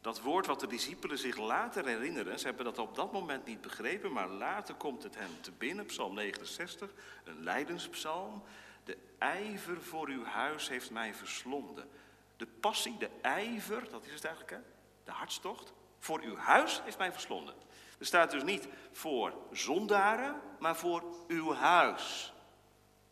Dat 0.00 0.20
woord 0.20 0.46
wat 0.46 0.60
de 0.60 0.66
discipelen 0.66 1.18
zich 1.18 1.36
later 1.36 1.86
herinneren, 1.86 2.38
ze 2.38 2.46
hebben 2.46 2.64
dat 2.64 2.78
op 2.78 2.94
dat 2.94 3.12
moment 3.12 3.46
niet 3.46 3.60
begrepen, 3.60 4.12
maar 4.12 4.28
later 4.28 4.74
komt 4.74 5.02
het 5.02 5.14
hen 5.14 5.40
te 5.40 5.52
binnen, 5.52 5.86
Psalm 5.86 6.14
69, 6.14 6.90
een 7.24 7.42
lijdenspsalm. 7.42 8.42
De 8.84 8.98
ijver 9.18 9.82
voor 9.82 10.08
uw 10.08 10.24
huis 10.24 10.68
heeft 10.68 10.90
mij 10.90 11.14
verslonden. 11.14 11.90
De 12.36 12.46
passie, 12.46 12.96
de 12.98 13.10
ijver, 13.20 13.90
dat 13.90 14.04
is 14.04 14.12
het 14.12 14.24
eigenlijk, 14.24 14.54
hè? 14.54 14.60
de 15.04 15.10
hartstocht, 15.10 15.72
voor 15.98 16.20
uw 16.20 16.36
huis 16.36 16.82
heeft 16.84 16.98
mij 16.98 17.12
verslonden. 17.12 17.54
Er 17.98 18.06
staat 18.06 18.30
dus 18.30 18.42
niet 18.42 18.68
voor 18.92 19.32
zondaren, 19.50 20.40
maar 20.58 20.76
voor 20.76 21.04
uw 21.28 21.54
huis. 21.54 22.32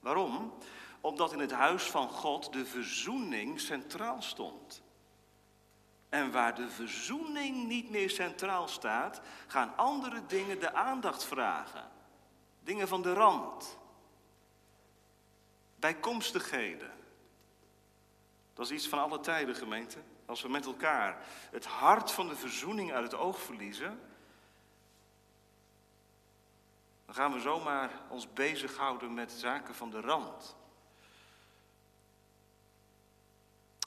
Waarom? 0.01 0.55
Omdat 1.01 1.33
in 1.33 1.39
het 1.39 1.53
huis 1.53 1.83
van 1.83 2.09
God 2.09 2.53
de 2.53 2.67
verzoening 2.67 3.61
centraal 3.61 4.23
stond. 4.23 4.83
En 6.09 6.31
waar 6.31 6.55
de 6.55 6.69
verzoening 6.69 7.67
niet 7.67 7.91
meer 7.91 8.11
centraal 8.11 8.69
staat, 8.69 9.21
gaan 9.47 9.77
andere 9.77 10.27
dingen 10.27 10.61
de 10.61 10.75
aandacht 10.75 11.25
vragen. 11.25 11.91
Dingen 12.61 12.89
van 12.89 13.03
de 13.03 13.13
rand. 13.13 13.79
Bijkomstigheden. 15.83 16.91
Dat 18.55 18.67
is 18.67 18.73
iets 18.73 18.89
van 18.89 18.99
alle 18.99 19.21
tijden, 19.21 19.55
gemeente. 19.55 19.99
Als 20.27 20.43
we 20.43 20.49
met 20.49 20.67
elkaar 20.67 21.27
het 21.51 21.65
hart 21.65 22.11
van 22.11 22.29
de 22.29 22.37
verzoening 22.37 22.93
uit 22.93 23.05
het 23.05 23.21
oog 23.21 23.41
verliezen, 23.41 24.01
dan 27.05 27.15
gaan 27.15 27.33
we 27.33 27.41
zomaar 27.41 27.91
ons 28.09 28.33
bezighouden 28.33 29.15
met 29.15 29.33
zaken 29.33 29.75
van 29.75 29.91
de 29.91 30.01
rand. 30.01 30.57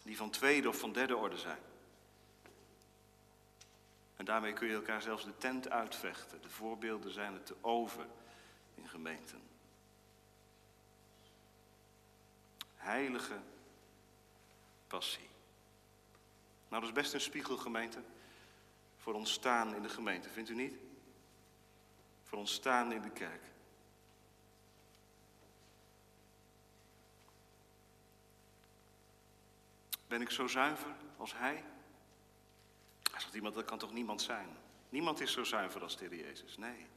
Die 0.03 0.17
van 0.17 0.29
tweede 0.29 0.67
of 0.69 0.79
van 0.79 0.91
derde 0.93 1.15
orde 1.15 1.38
zijn. 1.38 1.62
En 4.15 4.25
daarmee 4.25 4.53
kun 4.53 4.67
je 4.67 4.73
elkaar 4.73 5.01
zelfs 5.01 5.23
de 5.23 5.38
tent 5.38 5.69
uitvechten. 5.69 6.41
De 6.41 6.49
voorbeelden 6.49 7.12
zijn 7.12 7.34
er 7.34 7.43
te 7.43 7.55
over 7.62 8.05
in 8.73 8.88
gemeenten. 8.88 9.44
Heilige 12.86 13.41
passie. 14.88 15.30
Nou, 16.69 16.82
dat 16.82 16.84
is 16.84 17.02
best 17.02 17.13
een 17.13 17.21
spiegelgemeente 17.21 18.04
voor 18.98 19.13
ons 19.13 19.32
staan 19.32 19.76
in 19.76 19.82
de 19.82 19.89
gemeente, 19.89 20.30
vindt 20.30 20.50
u 20.50 20.56
niet? 20.56 20.76
Voor 22.24 22.38
ons 22.38 22.54
staan 22.54 22.91
in 22.91 23.02
de 23.02 23.10
kerk. 23.10 23.43
Ben 30.08 30.21
ik 30.21 30.30
zo 30.30 30.48
zuiver 30.48 30.95
als 31.17 31.34
hij? 31.34 31.63
Hij 33.12 33.19
zegt 33.19 33.36
iemand, 33.36 33.56
dat 33.56 33.65
kan 33.65 33.78
toch 33.78 33.93
niemand 33.93 34.21
zijn? 34.21 34.58
Niemand 34.89 35.19
is 35.19 35.32
zo 35.32 35.43
zuiver 35.43 35.82
als 35.82 35.98
de 35.98 36.06
Heer 36.06 36.26
Jezus. 36.26 36.58
Nee, 36.58 36.88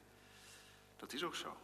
dat 0.96 1.12
is 1.12 1.22
ook 1.22 1.34
zo. 1.34 1.56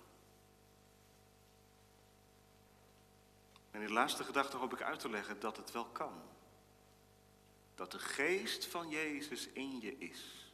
En 3.74 3.80
in 3.80 3.86
de 3.86 3.92
laatste 3.92 4.24
gedachte 4.24 4.56
hoop 4.56 4.72
ik 4.72 4.82
uit 4.82 5.00
te 5.00 5.10
leggen 5.10 5.40
dat 5.40 5.56
het 5.56 5.72
wel 5.72 5.84
kan. 5.84 6.22
Dat 7.74 7.90
de 7.90 7.98
geest 7.98 8.66
van 8.66 8.88
Jezus 8.88 9.46
in 9.46 9.80
je 9.80 9.98
is. 9.98 10.52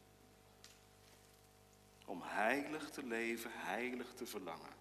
Om 2.05 2.23
heilig 2.23 2.91
te 2.91 3.07
leven, 3.07 3.51
heilig 3.55 4.13
te 4.15 4.27
verlangen. 4.27 4.73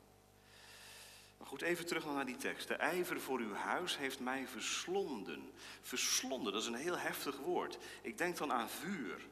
Maar 1.38 1.48
goed, 1.48 1.62
even 1.62 1.86
terug 1.86 2.06
naar 2.06 2.26
die 2.26 2.38
tekst. 2.38 2.68
De 2.68 2.74
ijver 2.74 3.22
voor 3.22 3.40
uw 3.40 3.54
huis 3.54 3.98
heeft 3.98 4.20
mij 4.20 4.48
verslonden. 4.48 5.52
Verslonden, 5.82 6.54
dat 6.54 6.62
is 6.62 6.68
een 6.68 6.74
heel 6.74 6.98
heftig 6.98 7.38
woord. 7.38 7.78
Ik 8.02 8.18
denk 8.18 8.38
dan 8.38 8.52
aan 8.52 8.70
vuur. 8.70 9.28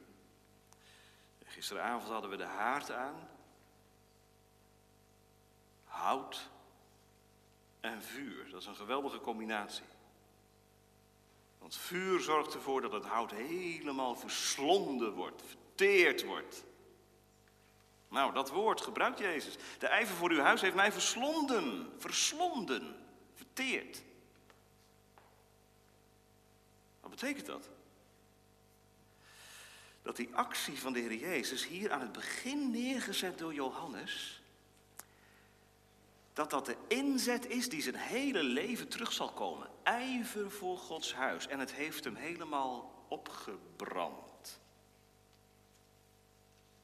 Gisteravond 1.44 2.08
hadden 2.08 2.30
we 2.30 2.36
de 2.36 2.44
haard 2.44 2.90
aan. 2.90 3.28
Hout 5.84 6.50
en 7.88 8.02
vuur. 8.02 8.50
Dat 8.50 8.60
is 8.60 8.66
een 8.66 8.76
geweldige 8.76 9.20
combinatie. 9.20 9.84
Want 11.58 11.76
vuur 11.76 12.20
zorgt 12.20 12.54
ervoor 12.54 12.80
dat 12.80 12.92
het 12.92 13.04
hout 13.04 13.30
helemaal 13.30 14.16
verslonden 14.16 15.12
wordt, 15.12 15.42
verteerd 15.46 16.24
wordt. 16.24 16.64
Nou, 18.08 18.32
dat 18.32 18.50
woord 18.50 18.80
gebruikt 18.80 19.18
Jezus. 19.18 19.56
De 19.78 19.86
ijver 19.86 20.16
voor 20.16 20.30
uw 20.30 20.40
huis 20.40 20.60
heeft 20.60 20.74
mij 20.74 20.92
verslonden, 20.92 21.92
verslonden, 21.98 22.96
verteerd. 23.34 24.02
Wat 27.00 27.10
betekent 27.10 27.46
dat? 27.46 27.68
Dat 30.02 30.16
die 30.16 30.34
actie 30.34 30.78
van 30.78 30.92
de 30.92 31.00
Heer 31.00 31.14
Jezus 31.14 31.66
hier 31.66 31.92
aan 31.92 32.00
het 32.00 32.12
begin 32.12 32.70
neergezet 32.70 33.38
door 33.38 33.54
Johannes, 33.54 34.37
dat 36.38 36.50
dat 36.50 36.66
de 36.66 36.76
inzet 36.88 37.46
is 37.46 37.68
die 37.68 37.82
zijn 37.82 37.94
hele 37.94 38.42
leven 38.42 38.88
terug 38.88 39.12
zal 39.12 39.32
komen. 39.32 39.70
Ijver 39.82 40.50
voor 40.50 40.78
Gods 40.78 41.14
huis. 41.14 41.46
En 41.46 41.58
het 41.58 41.72
heeft 41.72 42.04
hem 42.04 42.14
helemaal 42.14 43.04
opgebrand. 43.08 44.60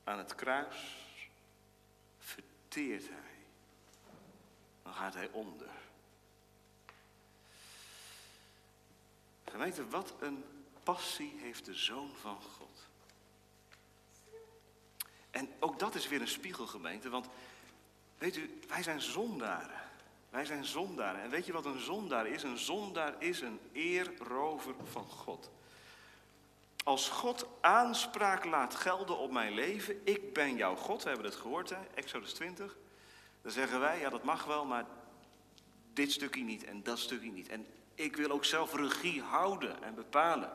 Aan 0.04 0.18
het 0.18 0.34
kruis 0.34 0.76
verteert 2.18 3.08
hij. 3.08 3.36
Dan 4.82 4.94
gaat 4.94 5.14
hij 5.14 5.30
onder. 5.30 5.70
Gemeente, 9.44 9.88
wat 9.88 10.14
een 10.20 10.44
passie 10.82 11.38
heeft 11.38 11.64
de 11.64 11.74
Zoon 11.74 12.10
van 12.20 12.42
God. 12.42 12.88
En 15.30 15.48
ook 15.60 15.78
dat 15.78 15.94
is 15.94 16.08
weer 16.08 16.20
een 16.20 16.28
spiegelgemeente, 16.28 17.08
want 17.08 17.28
weet 18.18 18.36
u, 18.36 18.60
wij 18.68 18.82
zijn 18.82 19.00
zondaren. 19.00 19.82
Wij 20.30 20.44
zijn 20.44 20.64
zondaren. 20.64 21.22
En 21.22 21.30
weet 21.30 21.46
je 21.46 21.52
wat 21.52 21.64
een 21.64 21.80
zondaar 21.80 22.26
is? 22.26 22.42
Een 22.42 22.58
zondaar 22.58 23.14
is 23.18 23.40
een 23.40 23.60
eerrover 23.72 24.74
van 24.90 25.04
God. 25.04 25.50
Als 26.84 27.08
God 27.08 27.46
aanspraak 27.60 28.44
laat 28.44 28.74
gelden 28.74 29.18
op 29.18 29.30
mijn 29.30 29.54
leven, 29.54 30.06
ik 30.06 30.32
ben 30.32 30.56
jouw 30.56 30.76
God, 30.76 31.02
we 31.02 31.08
hebben 31.08 31.26
het 31.26 31.36
gehoord, 31.36 31.70
hè? 31.70 31.76
Exodus 31.94 32.32
20. 32.32 32.76
Dan 33.42 33.52
zeggen 33.52 33.80
wij, 33.80 33.98
ja 33.98 34.08
dat 34.08 34.24
mag 34.24 34.44
wel, 34.44 34.64
maar 34.64 34.86
dit 35.92 36.12
stukje 36.12 36.42
niet 36.42 36.64
en 36.64 36.82
dat 36.82 36.98
stukje 36.98 37.30
niet. 37.30 37.48
En 37.48 37.66
ik 37.94 38.16
wil 38.16 38.30
ook 38.30 38.44
zelf 38.44 38.74
regie 38.74 39.22
houden 39.22 39.82
en 39.82 39.94
bepalen. 39.94 40.52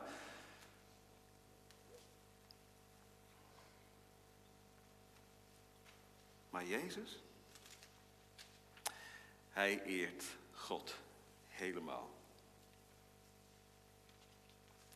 Maar 6.50 6.64
Jezus, 6.66 7.22
hij 9.50 9.82
eert 9.82 10.24
God 10.52 10.96
helemaal. 11.48 12.10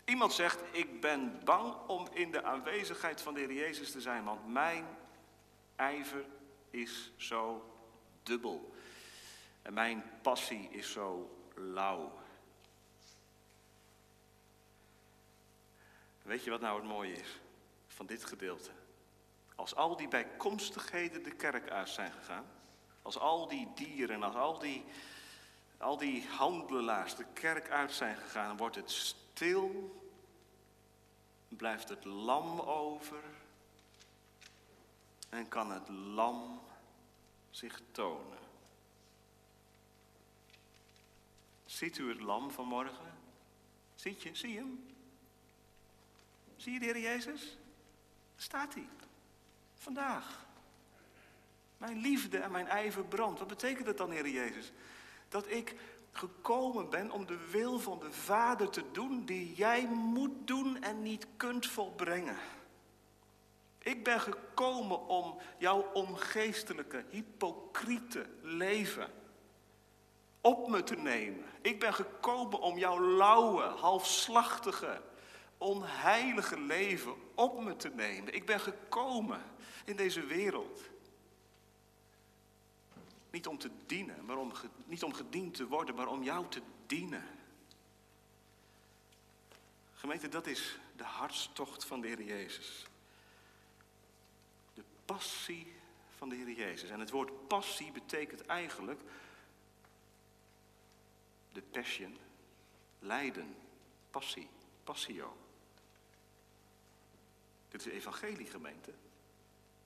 Iemand 0.04 0.32
zegt, 0.32 0.58
ik 0.72 1.00
ben 1.00 1.40
bang 1.44 1.74
om 1.86 2.08
in 2.12 2.30
de 2.30 2.42
aanwezigheid 2.42 3.20
van 3.20 3.34
de 3.34 3.40
Heer 3.40 3.52
Jezus 3.52 3.90
te 3.90 4.00
zijn, 4.00 4.24
want 4.24 4.52
mijn 4.52 4.86
ijver 5.76 6.24
is 6.70 7.12
zo 7.16 7.74
dubbel. 8.22 8.74
En 9.62 9.74
mijn 9.74 10.04
passie 10.22 10.68
is 10.70 10.92
zo 10.92 11.38
lauw. 11.54 12.12
Weet 16.22 16.44
je 16.44 16.50
wat 16.50 16.60
nou 16.60 16.76
het 16.80 16.88
mooie 16.88 17.12
is 17.12 17.40
van 17.86 18.06
dit 18.06 18.24
gedeelte? 18.24 18.70
Als 19.54 19.74
al 19.74 19.96
die 19.96 20.08
bijkomstigheden 20.08 21.22
de 21.22 21.34
kerk 21.34 21.70
uit 21.70 21.88
zijn 21.88 22.12
gegaan, 22.12 22.46
als 23.04 23.18
al 23.18 23.48
die 23.48 23.68
dieren, 23.74 24.22
als 24.22 24.34
al 24.34 24.58
die, 24.58 24.84
al 25.78 25.96
die 25.96 26.26
handelaars 26.26 27.14
de 27.16 27.24
kerk 27.32 27.70
uit 27.70 27.92
zijn 27.92 28.16
gegaan, 28.16 28.56
wordt 28.56 28.76
het 28.76 28.90
stil, 28.90 29.94
blijft 31.48 31.88
het 31.88 32.04
lam 32.04 32.60
over 32.60 33.22
en 35.28 35.48
kan 35.48 35.70
het 35.70 35.88
lam 35.88 36.60
zich 37.50 37.80
tonen. 37.90 38.38
Ziet 41.64 41.98
u 41.98 42.08
het 42.08 42.20
lam 42.20 42.50
vanmorgen? 42.50 43.18
Ziet 43.94 44.22
je, 44.22 44.34
zie 44.34 44.52
je 44.52 44.58
hem? 44.58 44.94
Zie 46.56 46.72
je 46.72 46.78
de 46.78 46.84
Heer 46.84 46.98
Jezus? 46.98 47.56
Staat 48.36 48.74
hij. 48.74 48.88
Vandaag. 49.74 50.43
Mijn 51.84 52.00
liefde 52.00 52.38
en 52.38 52.50
mijn 52.50 52.68
ijver 52.68 53.04
brandt. 53.04 53.38
Wat 53.38 53.48
betekent 53.48 53.86
het 53.86 53.96
dan, 53.96 54.10
Heer 54.10 54.28
Jezus? 54.28 54.72
Dat 55.28 55.50
ik 55.50 55.74
gekomen 56.10 56.90
ben 56.90 57.10
om 57.10 57.26
de 57.26 57.48
wil 57.50 57.78
van 57.78 57.98
de 57.98 58.12
Vader 58.12 58.70
te 58.70 58.82
doen 58.92 59.24
die 59.24 59.54
jij 59.54 59.86
moet 59.86 60.46
doen 60.46 60.82
en 60.82 61.02
niet 61.02 61.26
kunt 61.36 61.66
volbrengen. 61.66 62.36
Ik 63.78 64.04
ben 64.04 64.20
gekomen 64.20 65.06
om 65.06 65.38
jouw 65.58 65.90
ongeestelijke, 65.92 67.04
hypocriete 67.08 68.26
leven 68.40 69.10
op 70.40 70.68
me 70.68 70.82
te 70.82 70.96
nemen. 70.96 71.44
Ik 71.60 71.80
ben 71.80 71.94
gekomen 71.94 72.60
om 72.60 72.78
jouw 72.78 73.00
lauwe, 73.00 73.62
halfslachtige, 73.62 75.02
onheilige 75.58 76.60
leven 76.60 77.14
op 77.34 77.64
me 77.64 77.76
te 77.76 77.88
nemen. 77.88 78.34
Ik 78.34 78.46
ben 78.46 78.60
gekomen 78.60 79.42
in 79.84 79.96
deze 79.96 80.26
wereld. 80.26 80.92
Niet 83.34 83.46
om 83.46 83.58
te 83.58 83.70
dienen, 83.86 84.24
maar 84.24 84.36
om, 84.36 84.52
niet 84.86 85.02
om 85.02 85.12
gediend 85.12 85.54
te 85.54 85.66
worden, 85.66 85.94
maar 85.94 86.06
om 86.06 86.22
jou 86.22 86.48
te 86.48 86.62
dienen. 86.86 87.24
Gemeente, 89.94 90.28
dat 90.28 90.46
is 90.46 90.78
de 90.96 91.04
hartstocht 91.04 91.84
van 91.84 92.00
de 92.00 92.06
Heer 92.06 92.22
Jezus. 92.22 92.86
De 94.74 94.84
passie 95.04 95.72
van 96.16 96.28
de 96.28 96.36
Heer 96.36 96.50
Jezus. 96.50 96.90
En 96.90 97.00
het 97.00 97.10
woord 97.10 97.48
passie 97.48 97.92
betekent 97.92 98.46
eigenlijk 98.46 99.00
de 101.52 101.62
passion, 101.62 102.18
lijden, 102.98 103.56
passie, 104.10 104.48
passio. 104.84 105.36
Dit 107.68 107.86
is 107.86 107.92
evangelie, 107.92 108.46
gemeente. 108.46 108.92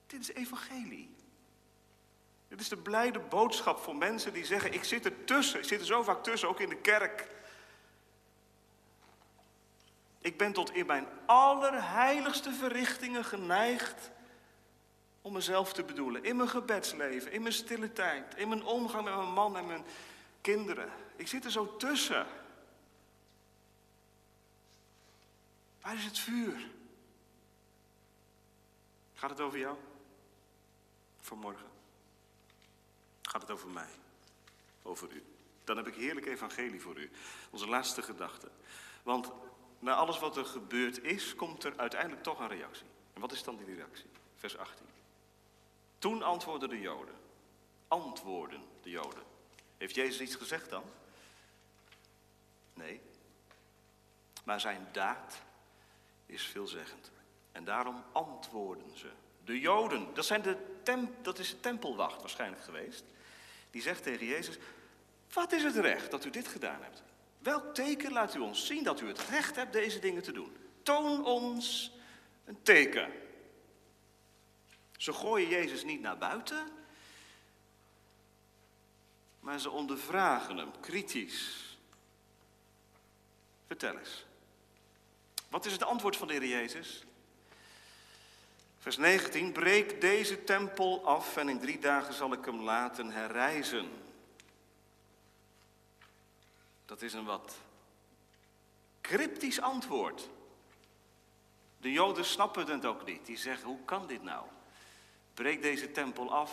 Dit 0.07 0.21
is 0.21 0.33
evangelie. 0.33 1.15
Dit 2.49 2.59
is 2.59 2.69
de 2.69 2.77
blijde 2.77 3.19
boodschap 3.19 3.79
voor 3.79 3.95
mensen 3.95 4.33
die 4.33 4.45
zeggen: 4.45 4.73
Ik 4.73 4.83
zit 4.83 5.05
er 5.05 5.25
tussen. 5.25 5.59
Ik 5.59 5.65
zit 5.65 5.79
er 5.79 5.85
zo 5.85 6.03
vaak 6.03 6.23
tussen, 6.23 6.49
ook 6.49 6.59
in 6.59 6.69
de 6.69 6.77
kerk. 6.77 7.27
Ik 10.19 10.37
ben 10.37 10.53
tot 10.53 10.73
in 10.73 10.85
mijn 10.85 11.07
allerheiligste 11.25 12.51
verrichtingen 12.51 13.25
geneigd 13.25 14.11
om 15.21 15.33
mezelf 15.33 15.73
te 15.73 15.83
bedoelen. 15.83 16.23
In 16.23 16.35
mijn 16.35 16.49
gebedsleven, 16.49 17.31
in 17.31 17.41
mijn 17.41 17.53
stille 17.53 17.93
tijd, 17.93 18.35
in 18.35 18.49
mijn 18.49 18.63
omgang 18.63 19.03
met 19.03 19.15
mijn 19.15 19.33
man 19.33 19.57
en 19.57 19.67
mijn 19.67 19.85
kinderen. 20.41 20.89
Ik 21.15 21.27
zit 21.27 21.45
er 21.45 21.51
zo 21.51 21.75
tussen. 21.77 22.27
Waar 25.81 25.95
is 25.95 26.05
het 26.05 26.19
vuur? 26.19 26.69
Gaat 29.13 29.29
het 29.29 29.41
over 29.41 29.59
jou? 29.59 29.77
Vanmorgen? 31.19 31.68
Gaat 33.29 33.41
het 33.41 33.51
over 33.51 33.69
mij? 33.69 33.89
Over 34.83 35.11
u? 35.11 35.23
Dan 35.63 35.77
heb 35.77 35.87
ik 35.87 35.95
heerlijk 35.95 36.25
evangelie 36.25 36.81
voor 36.81 36.97
u. 36.97 37.11
Onze 37.49 37.67
laatste 37.67 38.01
gedachte. 38.01 38.49
Want 39.03 39.31
na 39.79 39.93
alles 39.93 40.19
wat 40.19 40.37
er 40.37 40.45
gebeurd 40.45 41.03
is, 41.03 41.35
komt 41.35 41.63
er 41.63 41.73
uiteindelijk 41.77 42.23
toch 42.23 42.39
een 42.39 42.47
reactie. 42.47 42.85
En 43.13 43.21
wat 43.21 43.31
is 43.31 43.43
dan 43.43 43.57
die 43.57 43.75
reactie? 43.75 44.05
Vers 44.35 44.57
18. 44.57 44.85
Toen 45.99 46.23
antwoordden 46.23 46.69
de 46.69 46.79
Joden. 46.79 47.15
Antwoorden 47.87 48.61
de 48.81 48.89
Joden. 48.89 49.23
Heeft 49.77 49.95
Jezus 49.95 50.21
iets 50.21 50.35
gezegd 50.35 50.69
dan? 50.69 50.83
Nee. 52.73 53.01
Maar 54.43 54.59
zijn 54.59 54.87
daad 54.91 55.41
is 56.25 56.43
veelzeggend. 56.43 57.11
En 57.51 57.63
daarom 57.63 58.03
antwoorden 58.11 58.97
ze. 58.97 59.09
De 59.45 59.59
Joden, 59.59 60.13
dat, 60.13 60.25
zijn 60.25 60.41
de 60.41 60.77
dat 61.21 61.39
is 61.39 61.49
de 61.49 61.59
tempelwacht 61.59 62.21
waarschijnlijk 62.21 62.63
geweest. 62.63 63.03
Die 63.71 63.81
zegt 63.81 64.03
tegen 64.03 64.25
Jezus, 64.25 64.57
wat 65.33 65.51
is 65.51 65.63
het 65.63 65.75
recht 65.75 66.11
dat 66.11 66.25
u 66.25 66.29
dit 66.29 66.47
gedaan 66.47 66.81
hebt? 66.81 67.03
Welk 67.39 67.75
teken 67.75 68.11
laat 68.11 68.35
u 68.35 68.39
ons 68.39 68.65
zien 68.65 68.83
dat 68.83 69.01
u 69.01 69.07
het 69.07 69.19
recht 69.19 69.55
hebt 69.55 69.73
deze 69.73 69.99
dingen 69.99 70.23
te 70.23 70.31
doen? 70.31 70.55
Toon 70.83 71.25
ons 71.25 71.91
een 72.45 72.61
teken. 72.61 73.11
Ze 74.97 75.13
gooien 75.13 75.49
Jezus 75.49 75.83
niet 75.83 76.01
naar 76.01 76.17
buiten, 76.17 76.67
maar 79.39 79.59
ze 79.59 79.69
ondervragen 79.69 80.57
hem 80.57 80.79
kritisch. 80.79 81.77
Vertel 83.67 83.97
eens. 83.97 84.25
Wat 85.49 85.65
is 85.65 85.71
het 85.71 85.83
antwoord 85.83 86.17
van 86.17 86.27
de 86.27 86.33
Heer 86.33 86.47
Jezus? 86.47 87.03
Vers 88.79 88.97
19, 88.97 89.51
breek 89.51 90.01
deze 90.01 90.43
tempel 90.43 91.05
af 91.05 91.37
en 91.37 91.49
in 91.49 91.59
drie 91.59 91.79
dagen 91.79 92.13
zal 92.13 92.33
ik 92.33 92.45
hem 92.45 92.61
laten 92.61 93.11
herrijzen. 93.11 93.89
Dat 96.85 97.01
is 97.01 97.13
een 97.13 97.25
wat 97.25 97.57
cryptisch 99.01 99.61
antwoord. 99.61 100.29
De 101.77 101.91
Joden 101.91 102.25
snappen 102.25 102.67
het 102.67 102.85
ook 102.85 103.05
niet. 103.05 103.25
Die 103.25 103.37
zeggen, 103.37 103.67
hoe 103.67 103.83
kan 103.85 104.07
dit 104.07 104.23
nou? 104.23 104.45
Breek 105.33 105.61
deze 105.61 105.91
tempel 105.91 106.33
af. 106.33 106.51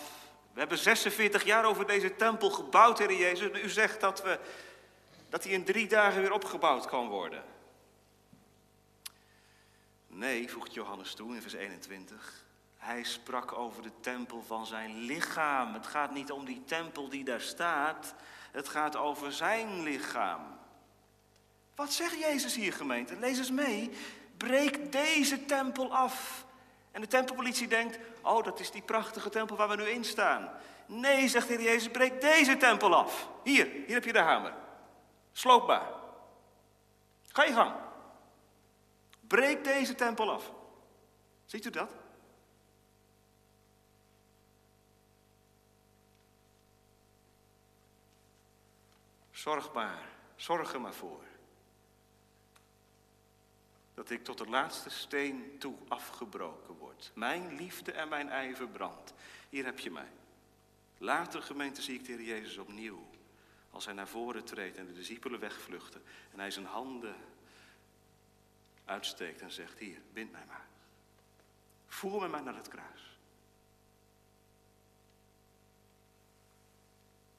We 0.53 0.59
hebben 0.59 0.79
46 0.79 1.45
jaar 1.45 1.65
over 1.65 1.87
deze 1.87 2.17
tempel 2.17 2.51
gebouwd, 2.51 2.99
Heer 2.99 3.13
Jezus. 3.13 3.51
En 3.51 3.65
u 3.65 3.69
zegt 3.69 4.01
dat, 4.01 4.23
we, 4.23 4.39
dat 5.29 5.45
hij 5.45 5.53
in 5.53 5.65
drie 5.65 5.87
dagen 5.87 6.21
weer 6.21 6.33
opgebouwd 6.33 6.87
kan 6.87 7.09
worden. 7.09 7.45
Nee, 10.17 10.51
voegt 10.51 10.75
Johannes 10.75 11.15
toe 11.15 11.35
in 11.35 11.41
vers 11.41 11.53
21. 11.53 12.45
Hij 12.77 13.03
sprak 13.03 13.53
over 13.53 13.83
de 13.83 13.91
tempel 14.01 14.43
van 14.43 14.67
zijn 14.67 14.99
lichaam. 14.99 15.75
Het 15.75 15.87
gaat 15.87 16.13
niet 16.13 16.31
om 16.31 16.45
die 16.45 16.63
tempel 16.65 17.09
die 17.09 17.25
daar 17.25 17.41
staat. 17.41 18.15
Het 18.53 18.69
gaat 18.69 18.97
over 18.97 19.33
zijn 19.33 19.83
lichaam. 19.83 20.59
Wat 21.75 21.93
zegt 21.93 22.19
Jezus 22.19 22.55
hier, 22.55 22.73
gemeente? 22.73 23.17
Lees 23.17 23.39
eens 23.39 23.51
mee. 23.51 23.91
Breek 24.37 24.93
deze 24.93 25.45
tempel 25.45 25.95
af. 25.95 26.45
En 26.93 27.01
de 27.01 27.07
tempelpolitie 27.07 27.69
denkt, 27.69 27.99
oh, 28.23 28.45
dat 28.45 28.61
is 28.61 28.71
die 28.71 28.83
prachtige 28.83 29.31
tempel 29.31 29.57
waar 29.57 29.69
we 29.69 29.77
nu 29.77 29.89
in 29.89 30.05
staan. 30.05 30.51
Nee, 30.87 31.29
zegt 31.29 31.49
de 31.49 31.55
Heer 31.55 31.63
Jezus, 31.63 31.91
breek 31.91 32.21
deze 32.21 32.57
tempel 32.57 32.95
af. 32.95 33.29
Hier, 33.43 33.69
hier 33.87 33.95
heb 33.95 34.05
je 34.05 34.13
de 34.13 34.19
hamer. 34.19 34.55
Sloopbaar. 35.33 35.89
Ga 37.33 37.45
je 37.45 37.53
gang. 37.53 37.86
Breek 39.27 39.65
deze 39.65 39.95
tempel 39.95 40.31
af. 40.31 40.53
Ziet 41.45 41.65
u 41.65 41.71
dat? 41.71 41.95
Zorg 49.31 49.73
maar, 49.73 50.09
zorg 50.37 50.73
er 50.73 50.81
maar 50.81 50.95
voor. 50.95 51.25
Dat 53.95 54.11
ik 54.11 54.25
tot 54.25 54.39
de 54.39 54.47
laatste 54.47 54.91
steen 54.91 55.59
toe 55.59 55.75
afgebroken 55.89 56.75
word. 56.75 57.11
Mijn 57.15 57.55
liefde 57.55 57.93
en 57.93 58.09
mijn 58.09 58.29
ijver 58.29 58.69
brandt. 58.69 59.15
Hier 59.49 59.65
heb 59.65 59.79
je 59.79 59.91
mij. 59.91 60.11
Later 60.99 61.43
gemeente 61.43 61.83
zie 61.83 61.99
ik 61.99 62.05
de 62.05 62.25
Jezus 62.25 62.57
opnieuw. 62.57 63.07
Als 63.71 63.85
hij 63.85 63.95
naar 63.95 64.09
voren 64.09 64.45
treedt 64.45 64.77
en 64.77 64.87
de 64.87 64.93
discipelen 64.93 65.41
wegvluchten. 65.41 66.03
En 66.33 66.39
hij 66.39 66.51
zijn 66.51 66.67
handen 66.67 67.17
uitsteekt 68.87 69.41
en 69.41 69.51
zegt, 69.51 69.79
hier, 69.79 70.01
bind 70.13 70.33
mij 70.33 70.45
maar. 70.47 70.67
Voer 71.87 72.21
me 72.21 72.29
maar 72.29 72.43
naar 72.43 72.57
het 72.57 72.69
kruis. 72.69 73.19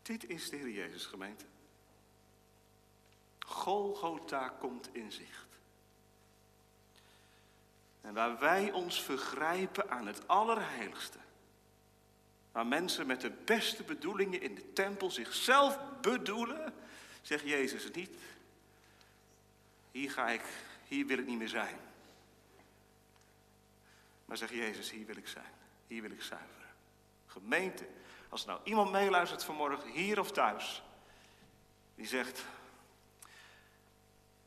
Dit 0.02 0.30
is 0.30 0.50
de 0.50 0.56
Heer 0.56 0.70
Jezus 0.70 1.06
gemeente. 1.06 1.46
Golgotha 3.40 4.50
komt 4.50 4.90
in 4.96 5.12
zicht. 5.12 5.48
En 8.02 8.14
waar 8.14 8.40
wij 8.40 8.72
ons 8.72 9.02
vergrijpen 9.02 9.90
aan 9.90 10.08
het 10.08 10.28
allerheiligste. 10.28 11.18
Waar 12.52 12.68
mensen 12.68 13.08
met 13.08 13.22
de 13.22 13.32
beste 13.46 13.84
bedoelingen 13.84 14.42
in 14.42 14.56
de 14.56 14.74
tempel 14.74 15.12
zichzelf 15.12 15.80
bedoelen, 16.02 16.74
zegt 17.22 17.44
Jezus 17.44 17.92
niet. 17.92 18.18
Hier 19.92 20.12
ga 20.12 20.30
ik, 20.30 20.44
hier 20.88 21.06
wil 21.06 21.18
ik 21.18 21.26
niet 21.26 21.38
meer 21.38 21.50
zijn. 21.50 21.78
Maar 24.26 24.38
zegt 24.38 24.54
Jezus, 24.54 24.92
hier 24.92 25.06
wil 25.06 25.18
ik 25.18 25.28
zijn. 25.28 25.54
Hier 25.88 26.02
wil 26.02 26.12
ik 26.12 26.22
zuiveren. 26.22 26.70
Gemeente, 27.26 27.88
als 28.30 28.46
nou 28.46 28.60
iemand 28.64 28.92
meeluistert 28.92 29.44
vanmorgen, 29.44 29.92
hier 29.92 30.20
of 30.20 30.32
thuis, 30.32 30.84
die 31.96 32.08
zegt, 32.08 32.46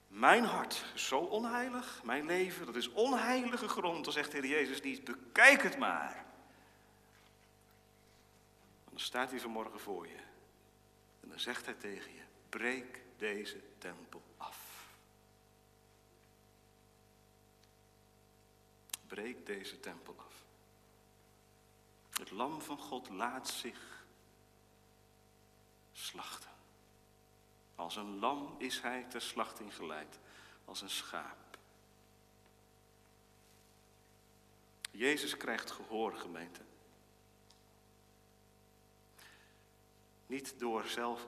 mijn 0.08 0.44
hart 0.44 0.84
is 0.94 1.06
zo 1.06 1.18
onheilig, 1.18 2.00
mijn 2.04 2.26
leven, 2.26 2.66
dat 2.66 2.76
is 2.76 2.88
onheilige 2.88 3.68
grond. 3.68 4.04
Dan 4.04 4.12
zegt 4.12 4.30
de 4.30 4.38
Heer 4.38 4.48
Jezus 4.48 4.80
niet, 4.80 5.04
bekijk 5.04 5.62
het 5.62 5.78
maar. 5.78 6.24
Dan 8.90 9.00
staat 9.00 9.30
hij 9.30 9.40
vanmorgen 9.40 9.80
voor 9.80 10.06
je. 10.06 10.18
En 11.20 11.28
dan 11.28 11.40
zegt 11.40 11.64
hij 11.64 11.74
tegen 11.74 12.14
je, 12.14 12.22
breek 12.48 13.02
deze 13.16 13.60
tempel 13.78 14.22
af. 14.36 14.70
Breek 19.10 19.46
deze 19.46 19.80
tempel 19.80 20.14
af. 20.18 20.44
Het 22.10 22.30
lam 22.30 22.60
van 22.60 22.78
God 22.78 23.08
laat 23.08 23.48
zich 23.48 24.04
slachten. 25.92 26.50
Als 27.74 27.96
een 27.96 28.18
lam 28.18 28.54
is 28.58 28.80
hij 28.80 29.04
ter 29.04 29.20
slachting 29.20 29.74
geleid, 29.74 30.18
als 30.64 30.80
een 30.80 30.90
schaap. 30.90 31.58
Jezus 34.90 35.36
krijgt 35.36 35.70
gehoor, 35.70 36.14
gemeente. 36.14 36.60
Niet 40.26 40.58
door 40.58 40.84
zelf, 40.84 41.26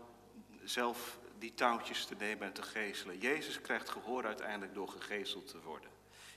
zelf 0.65 1.19
die 1.39 1.55
touwtjes 1.55 2.05
te 2.05 2.15
nemen 2.15 2.47
en 2.47 2.53
te 2.53 2.63
geestelen. 2.63 3.19
Jezus 3.19 3.61
krijgt 3.61 3.89
gehoor 3.89 4.27
uiteindelijk 4.27 4.75
door 4.75 4.89
gegezeld 4.89 5.49
te 5.49 5.63
worden. 5.63 5.92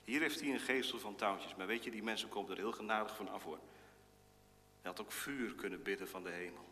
Hier 0.06 0.20
heeft 0.20 0.40
hij 0.40 0.52
een 0.52 0.60
geestel 0.60 0.98
van 0.98 1.16
touwtjes. 1.16 1.54
Maar 1.54 1.66
weet 1.66 1.84
je, 1.84 1.90
die 1.90 2.02
mensen 2.02 2.28
komen 2.28 2.50
er 2.50 2.56
heel 2.56 2.72
genadig 2.72 3.16
van 3.16 3.28
af 3.28 3.42
hoor. 3.42 3.58
Hij 4.80 4.90
had 4.90 5.00
ook 5.00 5.12
vuur 5.12 5.54
kunnen 5.54 5.82
bidden 5.82 6.08
van 6.08 6.22
de 6.22 6.30
hemel 6.30 6.66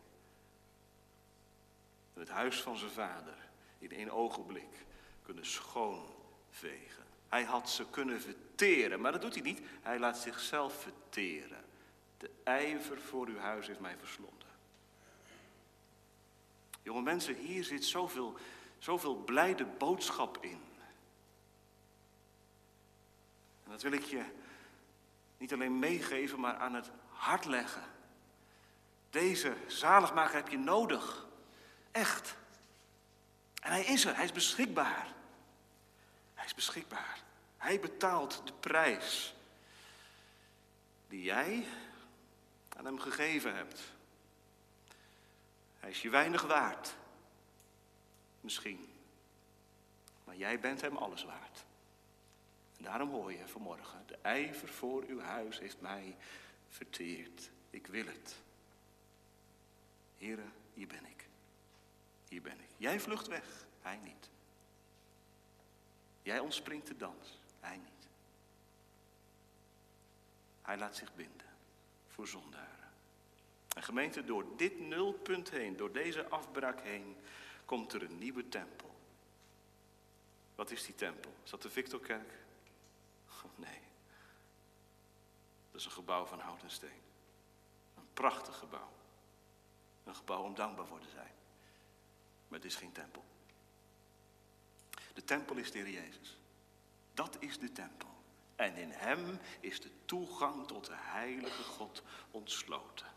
het 2.19 2.29
huis 2.29 2.61
van 2.61 2.77
zijn 2.77 2.91
vader 2.91 3.37
in 3.79 3.91
één 3.91 4.11
ogenblik 4.11 4.85
kunnen 5.21 5.45
schoonvegen. 5.45 7.03
Hij 7.29 7.43
had 7.43 7.69
ze 7.69 7.89
kunnen 7.89 8.21
verteren, 8.21 9.01
maar 9.01 9.11
dat 9.11 9.21
doet 9.21 9.33
hij 9.33 9.43
niet. 9.43 9.61
Hij 9.81 9.99
laat 9.99 10.17
zichzelf 10.17 10.81
verteren. 10.81 11.63
De 12.17 12.31
ijver 12.43 13.01
voor 13.01 13.27
uw 13.27 13.37
huis 13.37 13.67
heeft 13.67 13.79
mij 13.79 13.97
verslonden. 13.97 14.47
Jonge 16.83 17.01
mensen, 17.01 17.35
hier 17.35 17.63
zit 17.63 17.85
zoveel, 17.85 18.37
zoveel 18.77 19.15
blijde 19.15 19.65
boodschap 19.65 20.37
in. 20.41 20.61
En 23.65 23.71
dat 23.71 23.81
wil 23.81 23.91
ik 23.91 24.03
je 24.03 24.23
niet 25.37 25.53
alleen 25.53 25.79
meegeven, 25.79 26.39
maar 26.39 26.55
aan 26.55 26.73
het 26.73 26.91
hart 27.07 27.45
leggen. 27.45 27.83
Deze 29.09 29.55
zaligmaker 29.67 30.35
heb 30.35 30.47
je 30.47 30.57
nodig. 30.57 31.25
Echt. 31.91 32.35
En 33.61 33.71
hij 33.71 33.85
is 33.85 34.05
er, 34.05 34.15
hij 34.15 34.25
is 34.25 34.31
beschikbaar. 34.31 35.13
Hij 36.33 36.45
is 36.45 36.53
beschikbaar. 36.53 37.23
Hij 37.57 37.79
betaalt 37.79 38.41
de 38.45 38.53
prijs 38.53 39.35
die 41.07 41.23
jij 41.23 41.67
aan 42.77 42.85
hem 42.85 42.99
gegeven 42.99 43.55
hebt. 43.55 43.81
Hij 45.79 45.89
is 45.89 46.01
je 46.01 46.09
weinig 46.09 46.41
waard. 46.41 46.95
Misschien. 48.41 48.93
Maar 50.23 50.35
jij 50.35 50.59
bent 50.59 50.81
hem 50.81 50.97
alles 50.97 51.23
waard. 51.23 51.64
En 52.77 52.83
daarom 52.83 53.09
hoor 53.09 53.31
je 53.31 53.47
vanmorgen, 53.47 54.03
de 54.05 54.17
ijver 54.21 54.67
voor 54.67 55.03
uw 55.07 55.19
huis 55.19 55.59
heeft 55.59 55.81
mij 55.81 56.15
verteerd. 56.69 57.49
Ik 57.69 57.87
wil 57.87 58.05
het. 58.05 58.35
Heren, 60.17 60.51
hier 60.73 60.87
ben 60.87 61.05
ik. 61.05 61.27
Hier 62.29 62.41
ben 62.41 62.59
ik. 62.59 62.69
Jij 62.77 62.99
vlucht 62.99 63.27
weg, 63.27 63.65
hij 63.81 63.97
niet. 64.03 64.29
Jij 66.21 66.39
ontspringt 66.39 66.87
de 66.87 66.97
dans, 66.97 67.39
hij 67.59 67.77
niet. 67.77 68.07
Hij 70.61 70.77
laat 70.77 70.95
zich 70.95 71.15
binden 71.15 71.47
voor 72.07 72.27
zondaren. 72.27 72.89
En 73.75 73.83
gemeente, 73.83 74.23
door 74.23 74.45
dit 74.57 74.79
nulpunt 74.79 75.49
heen, 75.49 75.77
door 75.77 75.91
deze 75.91 76.27
afbraak 76.29 76.81
heen, 76.81 77.15
komt 77.65 77.93
er 77.93 78.03
een 78.03 78.17
nieuwe 78.17 78.49
tempel. 78.49 78.95
Wat 80.55 80.71
is 80.71 80.85
die 80.85 80.95
tempel? 80.95 81.33
Is 81.43 81.49
dat 81.49 81.61
de 81.61 81.69
Victorkerk? 81.69 82.44
Nee. 83.55 83.81
Dat 85.71 85.79
is 85.79 85.85
een 85.85 85.91
gebouw 85.91 86.25
van 86.25 86.39
hout 86.39 86.61
en 86.61 86.71
steen. 86.71 87.01
Een 87.95 88.07
prachtig 88.13 88.57
gebouw. 88.57 88.91
Een 90.03 90.15
gebouw 90.15 90.43
om 90.43 90.55
dankbaar 90.55 90.85
voor 90.85 90.99
te 90.99 91.09
zijn. 91.09 91.31
Maar 92.47 92.59
het 92.59 92.67
is 92.67 92.75
geen 92.75 92.91
tempel. 92.91 93.23
De 95.13 95.23
tempel 95.23 95.55
is 95.55 95.71
de 95.71 95.77
Heer 95.77 95.89
Jezus. 95.89 96.37
Dat 97.13 97.37
is 97.39 97.59
de 97.59 97.71
tempel. 97.71 98.09
En 98.55 98.75
in 98.75 98.91
hem 98.91 99.39
is 99.59 99.81
de 99.81 99.89
toegang 100.05 100.67
tot 100.67 100.85
de 100.85 100.95
heilige 100.95 101.63
God 101.63 102.03
ontsloten. 102.31 103.07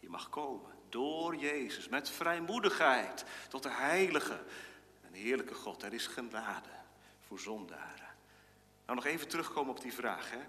Je 0.00 0.08
mag 0.08 0.28
komen 0.28 0.72
door 0.88 1.36
Jezus 1.36 1.88
met 1.88 2.10
vrijmoedigheid 2.10 3.24
tot 3.48 3.62
de 3.62 3.70
heilige 3.70 4.44
en 5.02 5.12
heerlijke 5.12 5.54
God. 5.54 5.82
Er 5.82 5.92
is 5.92 6.06
genade 6.06 6.70
voor 7.26 7.38
zondaren. 7.38 8.05
Nou 8.86 8.98
nog 8.98 9.04
even 9.06 9.28
terugkomen 9.28 9.74
op 9.74 9.80
die 9.80 9.92
vraag. 9.92 10.30
Hè? 10.30 10.40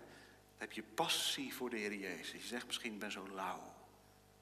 Heb 0.58 0.72
je 0.72 0.84
passie 0.84 1.56
voor 1.56 1.70
de 1.70 1.78
Heer 1.78 1.94
Jezus? 1.94 2.42
Je 2.42 2.48
zegt 2.48 2.66
misschien, 2.66 2.94
ik 2.94 3.00
ben 3.00 3.12
zo 3.12 3.28
lauw. 3.34 3.74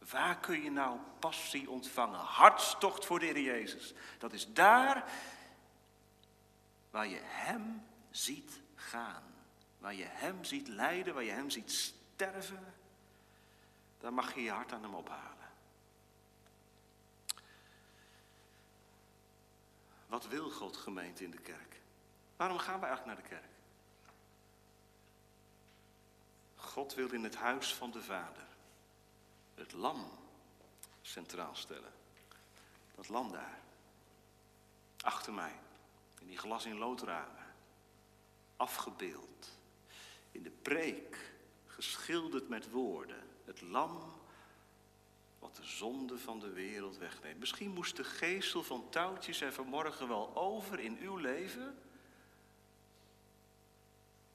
Waar 0.09 0.39
kun 0.39 0.63
je 0.63 0.71
nou 0.71 0.99
passie 1.19 1.69
ontvangen? 1.69 2.19
Hartstocht 2.19 3.05
voor 3.05 3.19
de 3.19 3.25
Heer 3.25 3.41
Jezus. 3.41 3.93
Dat 4.17 4.33
is 4.33 4.53
daar 4.53 5.11
waar 6.89 7.07
je 7.07 7.19
Hem 7.21 7.85
ziet 8.11 8.61
gaan. 8.75 9.23
Waar 9.77 9.93
je 9.93 10.05
Hem 10.07 10.43
ziet 10.43 10.67
lijden, 10.67 11.13
waar 11.13 11.23
je 11.23 11.31
Hem 11.31 11.49
ziet 11.49 11.71
sterven. 11.71 12.73
Daar 13.99 14.13
mag 14.13 14.35
je 14.35 14.41
je 14.41 14.51
hart 14.51 14.71
aan 14.71 14.83
Hem 14.83 14.95
ophalen. 14.95 15.33
Wat 20.07 20.27
wil 20.27 20.49
God 20.49 20.77
gemeente 20.77 21.23
in 21.23 21.31
de 21.31 21.37
kerk? 21.37 21.79
Waarom 22.35 22.57
gaan 22.57 22.79
we 22.79 22.85
eigenlijk 22.85 23.15
naar 23.15 23.29
de 23.29 23.35
kerk? 23.35 23.54
God 26.76 26.93
wil 26.93 27.11
in 27.11 27.23
het 27.23 27.36
huis 27.36 27.73
van 27.73 27.91
de 27.91 28.01
Vader 28.01 28.47
het 29.53 29.73
lam 29.73 30.11
centraal 31.01 31.55
stellen. 31.55 31.91
Dat 32.95 33.09
lam 33.09 33.32
daar. 33.32 33.59
Achter 35.01 35.34
mij. 35.34 35.59
In 36.19 36.28
die 36.28 36.38
glas 36.38 36.65
in 36.65 36.78
loodramen. 36.78 37.45
Afgebeeld. 38.55 39.49
In 40.32 40.43
de 40.43 40.49
preek. 40.49 41.34
Geschilderd 41.65 42.49
met 42.49 42.69
woorden. 42.69 43.23
Het 43.45 43.61
lam 43.61 44.13
wat 45.39 45.55
de 45.55 45.65
zonde 45.65 46.17
van 46.17 46.39
de 46.39 46.51
wereld 46.51 46.97
wegneemt. 46.97 47.39
Misschien 47.39 47.71
moest 47.71 47.95
de 47.95 48.03
geestel 48.03 48.63
van 48.63 48.89
touwtjes 48.89 49.41
er 49.41 49.53
vanmorgen 49.53 50.07
wel 50.07 50.36
over 50.36 50.80
in 50.80 50.97
uw 50.97 51.17
leven. 51.17 51.78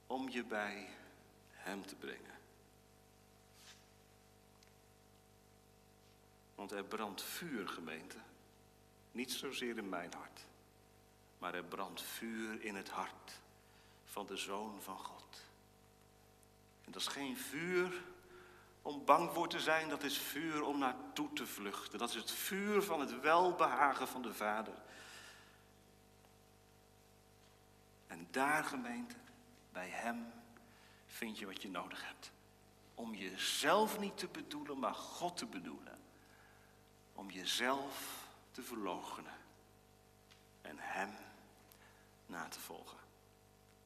Om 0.07 0.29
je 0.29 0.45
bij 0.45 0.99
hem 1.63 1.87
te 1.87 1.95
brengen. 1.95 2.39
Want 6.55 6.73
er 6.73 6.85
brandt 6.85 7.23
vuur, 7.23 7.69
gemeente. 7.69 8.17
Niet 9.13 9.33
zozeer 9.33 9.79
in 9.79 9.89
mijn 9.89 10.13
hart, 10.17 10.41
maar 11.39 11.55
er 11.55 11.65
brandt 11.65 12.03
vuur 12.03 12.63
in 12.63 12.75
het 12.75 12.89
hart 12.89 13.41
van 14.05 14.27
de 14.27 14.37
Zoon 14.37 14.83
van 14.83 14.99
God. 14.99 15.43
En 16.85 16.93
dat 16.93 17.01
is 17.01 17.09
geen 17.09 17.37
vuur 17.37 18.03
om 18.83 19.05
bang 19.05 19.33
voor 19.33 19.49
te 19.49 19.61
zijn, 19.61 19.89
dat 19.89 20.03
is 20.03 20.19
vuur 20.19 20.63
om 20.63 20.79
naartoe 20.79 21.33
te 21.33 21.47
vluchten. 21.47 21.99
Dat 21.99 22.09
is 22.09 22.15
het 22.15 22.31
vuur 22.31 22.83
van 22.83 23.01
het 23.01 23.21
welbehagen 23.21 24.09
van 24.09 24.23
de 24.23 24.35
Vader. 24.35 24.75
En 28.07 28.29
daar, 28.31 28.65
gemeente, 28.65 29.17
bij 29.73 29.89
Hem 29.89 30.33
vind 31.11 31.39
je 31.39 31.47
wat 31.47 31.63
je 31.63 31.71
nodig 31.71 32.07
hebt. 32.07 32.33
Om 32.95 33.15
jezelf 33.15 33.99
niet 33.99 34.19
te 34.19 34.29
bedoelen, 34.29 34.79
maar 34.79 34.95
God 34.95 35.37
te 35.37 35.47
bedoelen. 35.47 35.99
Om 37.15 37.31
jezelf 37.31 38.27
te 38.51 38.63
verloochenen 38.63 39.35
en 40.61 40.77
Hem 40.79 41.11
na 42.27 42.49
te 42.49 42.61
volgen. 42.61 42.99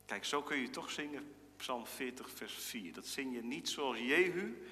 Kijk, 0.04 0.24
zo 0.24 0.42
kun 0.42 0.58
je 0.58 0.70
toch 0.70 0.90
zingen, 0.90 1.34
Psalm 1.56 1.86
40, 1.86 2.30
vers 2.30 2.54
4. 2.54 2.92
Dat 2.92 3.06
zing 3.06 3.34
je 3.34 3.42
niet 3.42 3.68
zoals 3.68 3.98
Jehu. 3.98 4.66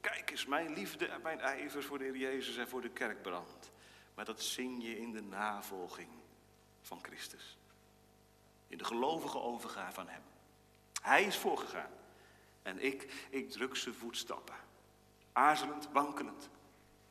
Kijk 0.00 0.30
eens, 0.30 0.46
mijn 0.46 0.72
liefde 0.72 1.06
en 1.06 1.22
mijn 1.22 1.40
ijver 1.40 1.82
voor 1.82 1.98
de 1.98 2.04
Heer 2.04 2.16
Jezus 2.16 2.56
en 2.56 2.68
voor 2.68 2.80
de 2.80 2.90
kerk 2.90 3.22
brandt. 3.22 3.70
Maar 4.14 4.24
dat 4.24 4.42
zing 4.42 4.82
je 4.82 4.98
in 4.98 5.12
de 5.12 5.22
navolging 5.22 6.08
van 6.80 6.98
Christus. 7.02 7.58
In 8.68 8.78
de 8.78 8.84
gelovige 8.84 9.40
overgave 9.40 10.00
aan 10.00 10.08
Hem. 10.08 10.22
Hij 11.08 11.24
is 11.24 11.36
voorgegaan. 11.36 11.90
En 12.62 12.84
ik, 12.84 13.26
ik 13.30 13.50
druk 13.50 13.76
zijn 13.76 13.94
voetstappen. 13.94 14.54
Aarzelend, 15.32 15.88
wankelend. 15.92 16.48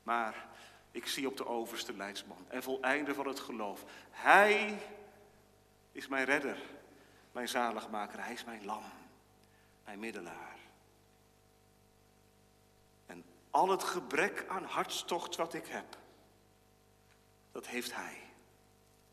Maar 0.04 0.48
ik 0.92 1.08
zie 1.08 1.28
op 1.28 1.38
de 1.38 1.46
overste 1.46 1.94
leidsman 1.94 2.46
en 2.48 2.64
voleinde 2.64 3.14
van 3.14 3.28
het 3.28 3.40
geloof. 3.40 3.84
Hij 4.10 4.80
is 5.92 6.08
mijn 6.08 6.26
redder, 6.26 6.58
mijn 7.32 7.48
zaligmaker. 7.48 8.24
Hij 8.24 8.34
is 8.34 8.44
mijn 8.44 8.66
lam, 8.66 8.84
mijn 9.86 10.00
middelaar. 10.00 10.58
En 13.06 13.24
al 13.50 13.70
het 13.70 13.84
gebrek 13.84 14.46
aan 14.48 14.64
hartstocht 14.64 15.36
wat 15.36 15.54
ik 15.54 15.68
heb, 15.68 15.98
dat 17.52 17.68
heeft 17.68 17.96
Hij. 17.96 18.22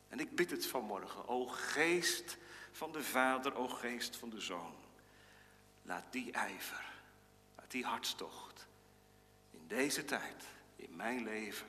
En 0.09 0.21
ik 0.21 0.35
bid 0.35 0.51
het 0.51 0.67
vanmorgen, 0.67 1.29
o 1.29 1.47
geest 1.47 2.37
van 2.75 2.93
de 2.93 3.03
Vader, 3.03 3.55
o 3.55 3.69
geest 3.69 4.17
van 4.17 4.31
de 4.31 4.41
Zoon. 4.41 4.75
Laat 5.83 6.13
die 6.13 6.33
ijver, 6.33 6.85
laat 7.57 7.71
die 7.71 7.85
hartstocht 7.85 8.67
in 9.51 9.67
deze 9.67 10.05
tijd, 10.05 10.45
in 10.77 10.97
mijn 10.97 11.23
leven, 11.23 11.69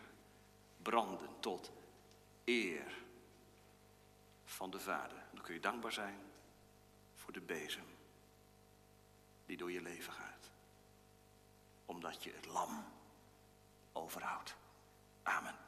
branden 0.81 1.39
tot 1.39 1.71
eer 2.43 2.93
van 4.45 4.71
de 4.71 4.79
Vader. 4.79 5.23
Dan 5.33 5.43
kun 5.43 5.53
je 5.53 5.59
dankbaar 5.59 5.91
zijn 5.91 6.19
voor 7.15 7.33
de 7.33 7.41
bezem 7.41 7.85
die 9.45 9.57
door 9.57 9.71
je 9.71 9.81
leven 9.81 10.13
gaat. 10.13 10.49
Omdat 11.85 12.23
je 12.23 12.31
het 12.31 12.45
lam 12.45 12.85
overhoudt. 13.93 14.55
Amen. 15.23 15.64